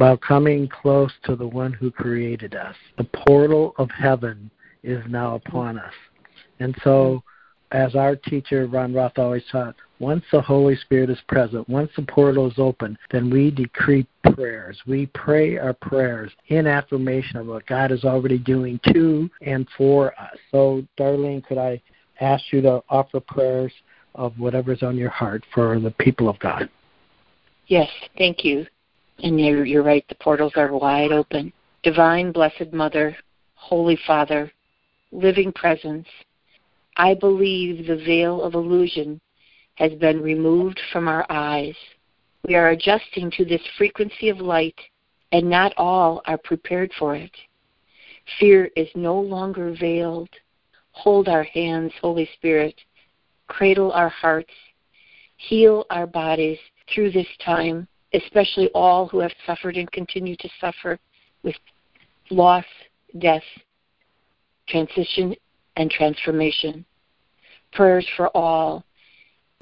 [0.00, 2.74] about coming close to the one who created us.
[2.96, 4.50] The portal of heaven
[4.82, 5.92] is now upon us.
[6.58, 7.22] And so,
[7.70, 12.02] as our teacher, Ron Roth, always taught, once the Holy Spirit is present, once the
[12.04, 14.80] portal is open, then we decree prayers.
[14.86, 20.18] We pray our prayers in affirmation of what God is already doing to and for
[20.18, 20.38] us.
[20.50, 21.78] So, Darlene, could I
[22.22, 23.72] ask you to offer prayers
[24.14, 26.70] of whatever's on your heart for the people of God?
[27.66, 28.64] Yes, thank you.
[29.22, 31.52] And you're, you're right, the portals are wide open.
[31.82, 33.16] Divine Blessed Mother,
[33.54, 34.50] Holy Father,
[35.12, 36.06] living presence,
[36.96, 39.20] I believe the veil of illusion
[39.74, 41.74] has been removed from our eyes.
[42.46, 44.78] We are adjusting to this frequency of light,
[45.32, 47.34] and not all are prepared for it.
[48.38, 50.30] Fear is no longer veiled.
[50.92, 52.74] Hold our hands, Holy Spirit.
[53.48, 54.52] Cradle our hearts.
[55.36, 56.58] Heal our bodies
[56.92, 60.98] through this time especially all who have suffered and continue to suffer
[61.42, 61.54] with
[62.30, 62.64] loss,
[63.18, 63.42] death,
[64.68, 65.34] transition,
[65.76, 66.84] and transformation.
[67.72, 68.84] Prayers for all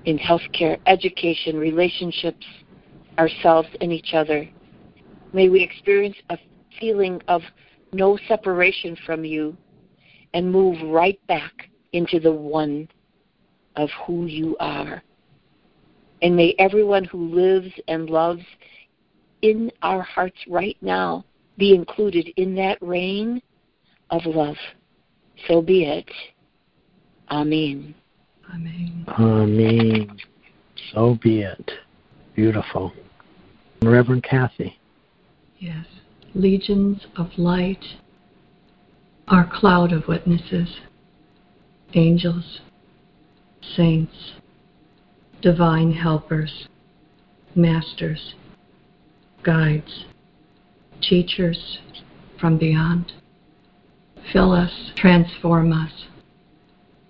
[0.05, 2.47] in healthcare, education, relationships,
[3.19, 4.49] ourselves, and each other.
[5.33, 6.39] May we experience a
[6.79, 7.43] feeling of
[7.93, 9.57] no separation from you
[10.35, 12.89] and move right back into the one
[13.77, 15.03] of who you are.
[16.23, 18.43] And may everyone who lives and loves
[19.43, 21.25] in our hearts right now
[21.57, 23.41] be included in that rain
[24.11, 24.57] of love.
[25.47, 26.11] So be it.
[27.31, 27.95] Amen.
[28.53, 29.05] Amen.
[29.09, 30.19] Amen.
[30.93, 31.71] So be it.
[32.35, 32.93] Beautiful.
[33.83, 34.79] Reverend Kathy.
[35.59, 35.87] Yes.
[36.35, 37.85] Legions of light,
[39.29, 40.79] our cloud of witnesses,
[41.95, 42.61] angels,
[43.77, 44.33] saints,
[45.43, 46.69] divine helpers,
[47.55, 48.35] masters,
[49.43, 50.05] guides,
[51.01, 51.79] teachers
[52.39, 53.13] from beyond,
[54.33, 56.07] Fill us, transform us,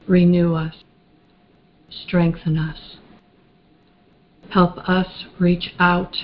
[0.06, 0.84] renew us,
[1.90, 2.96] strengthen us.
[4.50, 6.16] Help us reach out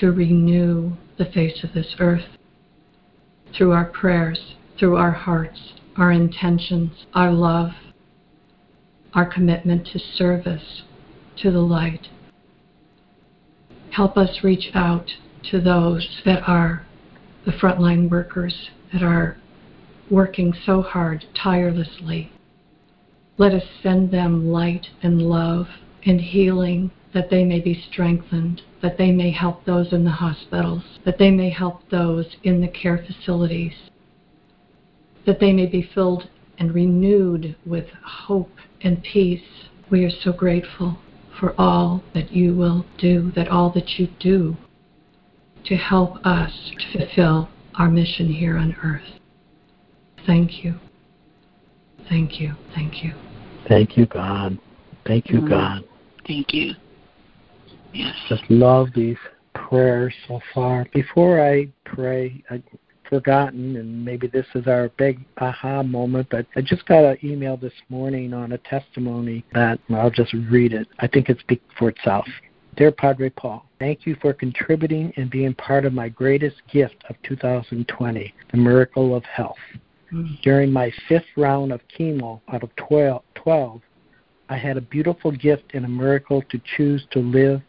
[0.00, 2.24] to renew the face of this earth
[3.54, 7.72] through our prayers, through our hearts, our intentions, our love,
[9.14, 10.82] our commitment to service,
[11.38, 12.08] to the light.
[13.90, 15.10] Help us reach out
[15.50, 16.86] to those that are
[17.44, 19.36] the frontline workers that are
[20.10, 22.32] working so hard, tirelessly.
[23.38, 25.66] Let us send them light and love
[26.04, 30.82] and healing that they may be strengthened, that they may help those in the hospitals,
[31.04, 33.72] that they may help those in the care facilities,
[35.26, 38.50] that they may be filled and renewed with hope
[38.84, 39.42] and peace.
[39.90, 40.98] We are so grateful
[41.38, 44.56] for all that you will do, that all that you do
[45.64, 49.18] to help us to fulfill our mission here on earth.
[50.26, 50.74] Thank you.
[52.08, 52.54] Thank you.
[52.74, 53.12] Thank you.
[53.68, 54.58] Thank you, God.
[55.06, 55.48] Thank you, mm-hmm.
[55.48, 55.84] God.
[56.26, 56.74] Thank you.
[57.92, 58.14] Yes.
[58.28, 59.16] Just love these
[59.54, 60.86] prayers so far.
[60.92, 62.62] Before I pray, I
[63.12, 67.58] forgotten, and maybe this is our big aha moment, but I just got an email
[67.58, 70.88] this morning on a testimony that I'll just read it.
[70.98, 72.26] I think it speaks for itself.
[72.74, 77.16] Dear Padre Paul, thank you for contributing and being part of my greatest gift of
[77.24, 79.58] 2020, the miracle of health.
[80.10, 80.40] Mm.
[80.40, 83.82] During my fifth round of chemo out of 12, 12,
[84.48, 87.60] I had a beautiful gift and a miracle to choose to live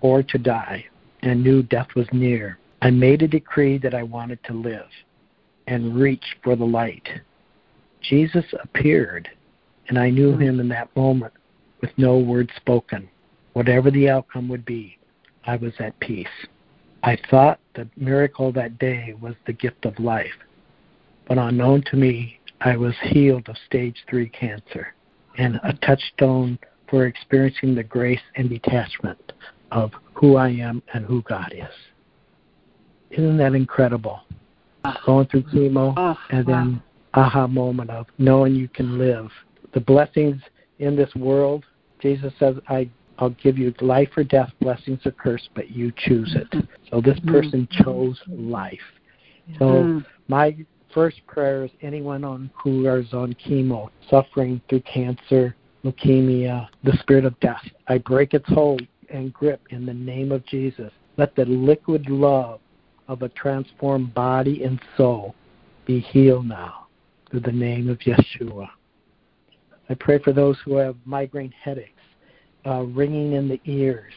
[0.00, 0.86] or to die,
[1.20, 2.56] and knew death was near.
[2.82, 4.88] I made a decree that I wanted to live
[5.66, 7.08] and reach for the light.
[8.00, 9.28] Jesus appeared,
[9.88, 11.34] and I knew him in that moment
[11.80, 13.08] with no word spoken.
[13.52, 14.98] Whatever the outcome would be,
[15.44, 16.26] I was at peace.
[17.02, 20.26] I thought the miracle that day was the gift of life,
[21.26, 24.94] but unknown to me, I was healed of stage 3 cancer
[25.38, 26.58] and a touchstone
[26.88, 29.32] for experiencing the grace and detachment
[29.70, 31.89] of who I am and who God is.
[33.10, 34.20] Isn't that incredible?
[35.04, 36.82] Going through chemo oh, and then
[37.14, 37.24] wow.
[37.24, 39.30] aha moment of knowing you can live.
[39.74, 40.40] The blessings
[40.78, 41.64] in this world,
[42.00, 42.88] Jesus says, I
[43.20, 46.66] I'll give you life or death, blessings or curse, but you choose it.
[46.90, 47.30] So this mm-hmm.
[47.30, 48.80] person chose life.
[49.58, 50.06] So mm.
[50.28, 50.56] my
[50.94, 55.54] first prayer is anyone on who is on chemo, suffering through cancer,
[55.84, 57.62] leukemia, the spirit of death.
[57.88, 60.90] I break its hold and grip in the name of Jesus.
[61.16, 62.60] Let the liquid love
[63.10, 65.34] of a transformed body and soul
[65.84, 66.86] be healed now
[67.28, 68.68] through the name of Yeshua.
[69.88, 71.90] I pray for those who have migraine headaches,
[72.64, 74.12] uh, ringing in the ears,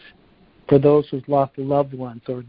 [0.70, 2.44] for those who've lost loved ones or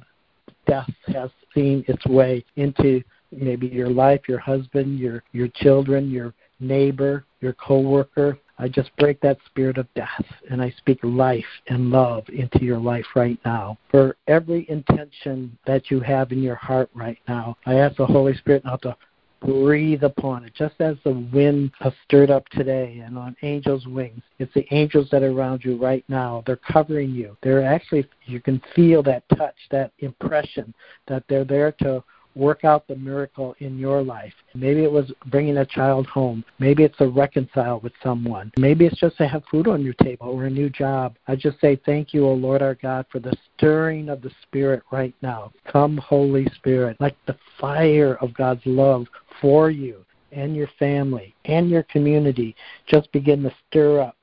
[0.66, 6.34] death has seen its way into maybe your life, your husband, your your children, your
[6.60, 11.90] neighbor, your coworker, I just break that spirit of death and I speak life and
[11.90, 13.78] love into your life right now.
[13.90, 18.34] For every intention that you have in your heart right now, I ask the Holy
[18.36, 18.96] Spirit now to
[19.44, 24.22] breathe upon it, just as the wind has stirred up today and on angels' wings.
[24.38, 26.42] It's the angels that are around you right now.
[26.46, 27.36] They're covering you.
[27.42, 30.72] They're actually, you can feel that touch, that impression
[31.08, 32.02] that they're there to
[32.34, 34.32] work out the miracle in your life.
[34.54, 36.44] Maybe it was bringing a child home.
[36.58, 38.52] Maybe it's to reconcile with someone.
[38.58, 41.16] Maybe it's just to have food on your table or a new job.
[41.28, 44.82] I just say thank you, O Lord our God, for the stirring of the Spirit
[44.90, 45.52] right now.
[45.70, 49.06] Come, Holy Spirit, like the fire of God's love
[49.40, 52.54] for you and your family and your community.
[52.86, 54.16] Just begin to stir up,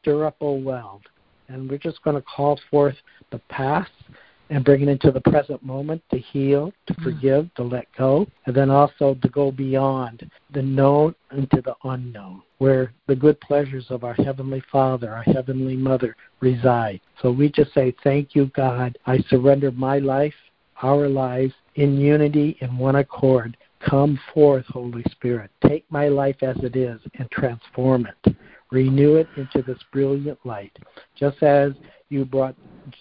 [0.00, 1.00] stir up, O well.
[1.48, 2.96] And we're just going to call forth
[3.30, 3.90] the past
[4.50, 7.02] and bring it into the present moment to heal, to mm.
[7.02, 12.42] forgive, to let go, and then also to go beyond the known into the unknown,
[12.58, 17.00] where the good pleasures of our Heavenly Father, our Heavenly Mother reside.
[17.20, 18.98] So we just say, Thank you, God.
[19.06, 20.34] I surrender my life,
[20.82, 23.56] our lives, in unity, in one accord.
[23.80, 25.50] Come forth, Holy Spirit.
[25.66, 28.36] Take my life as it is and transform it.
[28.70, 30.76] Renew it into this brilliant light.
[31.16, 31.72] Just as
[32.08, 32.54] you brought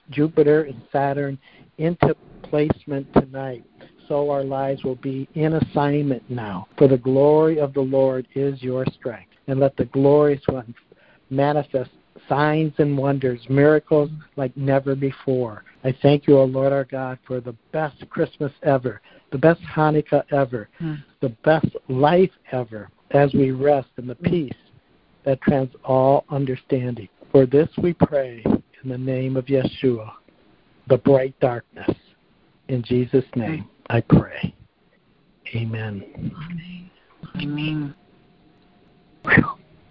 [0.09, 1.37] Jupiter and Saturn
[1.77, 3.63] into placement tonight.
[4.07, 6.67] So our lives will be in assignment now.
[6.77, 9.31] For the glory of the Lord is your strength.
[9.47, 10.73] And let the glorious one
[11.29, 11.91] manifest
[12.27, 15.63] signs and wonders, miracles like never before.
[15.83, 19.01] I thank you, O Lord our God, for the best Christmas ever,
[19.31, 21.01] the best Hanukkah ever, mm.
[21.21, 24.51] the best life ever, as we rest in the peace
[25.23, 27.07] that trans all understanding.
[27.31, 28.43] For this we pray
[28.83, 30.11] in the name of Yeshua,
[30.87, 31.89] the bright darkness.
[32.67, 34.53] In Jesus' name, I pray.
[35.55, 36.03] Amen.
[36.15, 36.89] Amen.
[37.37, 37.95] Amen.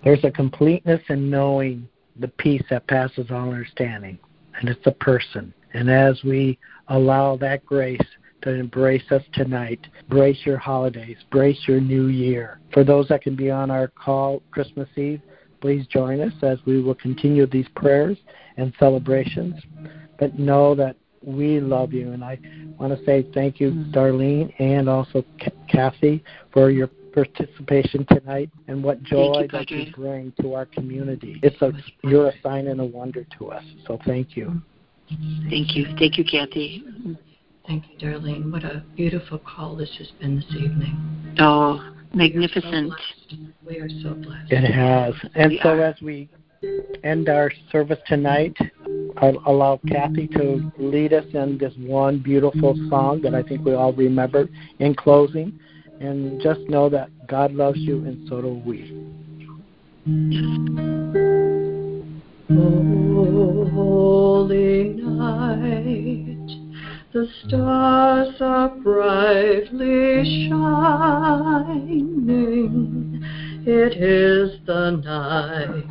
[0.05, 1.89] There's a completeness in knowing
[2.21, 4.19] the peace that passes all understanding,
[4.59, 5.53] and it's a person.
[5.75, 6.59] And as we
[6.89, 8.01] allow that grace
[8.43, 12.61] to embrace us tonight, brace your holidays, brace your new year.
[12.73, 15.21] For those that can be on our call Christmas Eve,
[15.61, 18.19] please join us as we will continue these prayers
[18.57, 19.55] and celebrations.
[20.19, 22.39] But know that we love you, and I
[22.79, 23.93] want to say thank you, mm-hmm.
[23.93, 25.25] Darlene, and also
[25.69, 31.41] Kathy, for your participation tonight and what joy you, that you bring to our community.
[31.43, 31.73] It's a
[32.05, 33.65] you're a sign and a wonder to us.
[33.87, 34.61] So thank you.
[35.49, 35.87] Thank you.
[35.99, 36.85] Thank you, Kathy.
[37.67, 38.53] Thank you, Darlene.
[38.53, 41.35] What a beautiful call this has been this evening.
[41.39, 42.93] Oh, magnificent.
[43.67, 44.53] We are so blessed.
[44.53, 45.15] It has.
[45.35, 45.83] And We so are.
[45.83, 46.29] as we
[47.05, 48.57] end our service tonight,
[49.19, 53.75] I'll allow Kathy to lead us in this one beautiful song that I think we
[53.75, 54.49] all remember
[54.79, 55.59] in closing.
[56.01, 58.93] And just know that God loves you and so do we.
[63.73, 66.36] Holy night,
[67.17, 71.73] the stars are brightly shining.
[73.65, 75.89] It is the night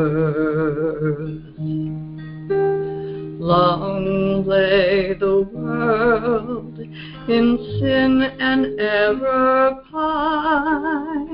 [3.41, 11.25] Long lay the world in sin and error pining,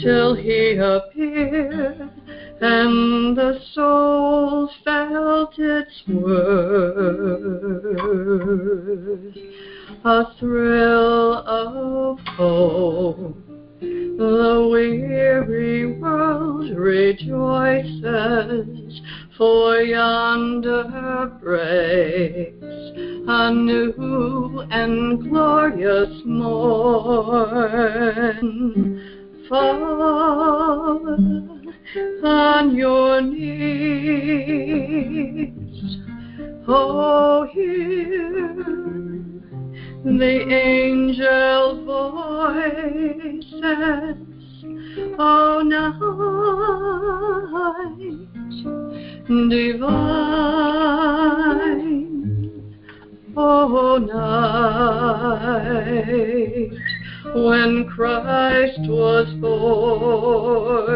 [0.00, 2.21] till he appeared
[2.62, 6.46] and the soul felt its worth.
[10.04, 13.36] A thrill of hope
[13.80, 18.06] the weary world rejoices,
[19.36, 22.62] for yonder breaks
[23.26, 26.52] a new and glorious morn.
[29.48, 31.16] Fall
[31.96, 33.42] on your knees,
[36.66, 38.54] oh, hear
[40.04, 43.44] the angel voices,
[45.18, 45.98] oh night.
[49.28, 49.90] Divine,
[53.36, 55.12] oh night
[57.34, 60.92] when Christ was born,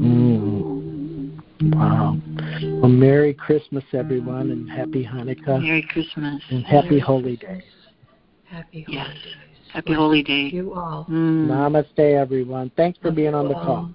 [0.00, 2.16] Mm, wow.
[2.80, 6.42] Well, Merry Christmas, everyone, and Happy Hanukkah Merry Christmas.
[6.50, 7.62] and Happy Holy Days.
[8.44, 9.06] Happy Yes.
[9.06, 9.39] holidays.
[9.72, 10.50] Happy Holy Day.
[10.52, 11.06] You all.
[11.08, 11.46] Mm.
[11.46, 12.70] Namaste, everyone.
[12.76, 13.76] Thanks for being on the call.
[13.76, 13.88] all.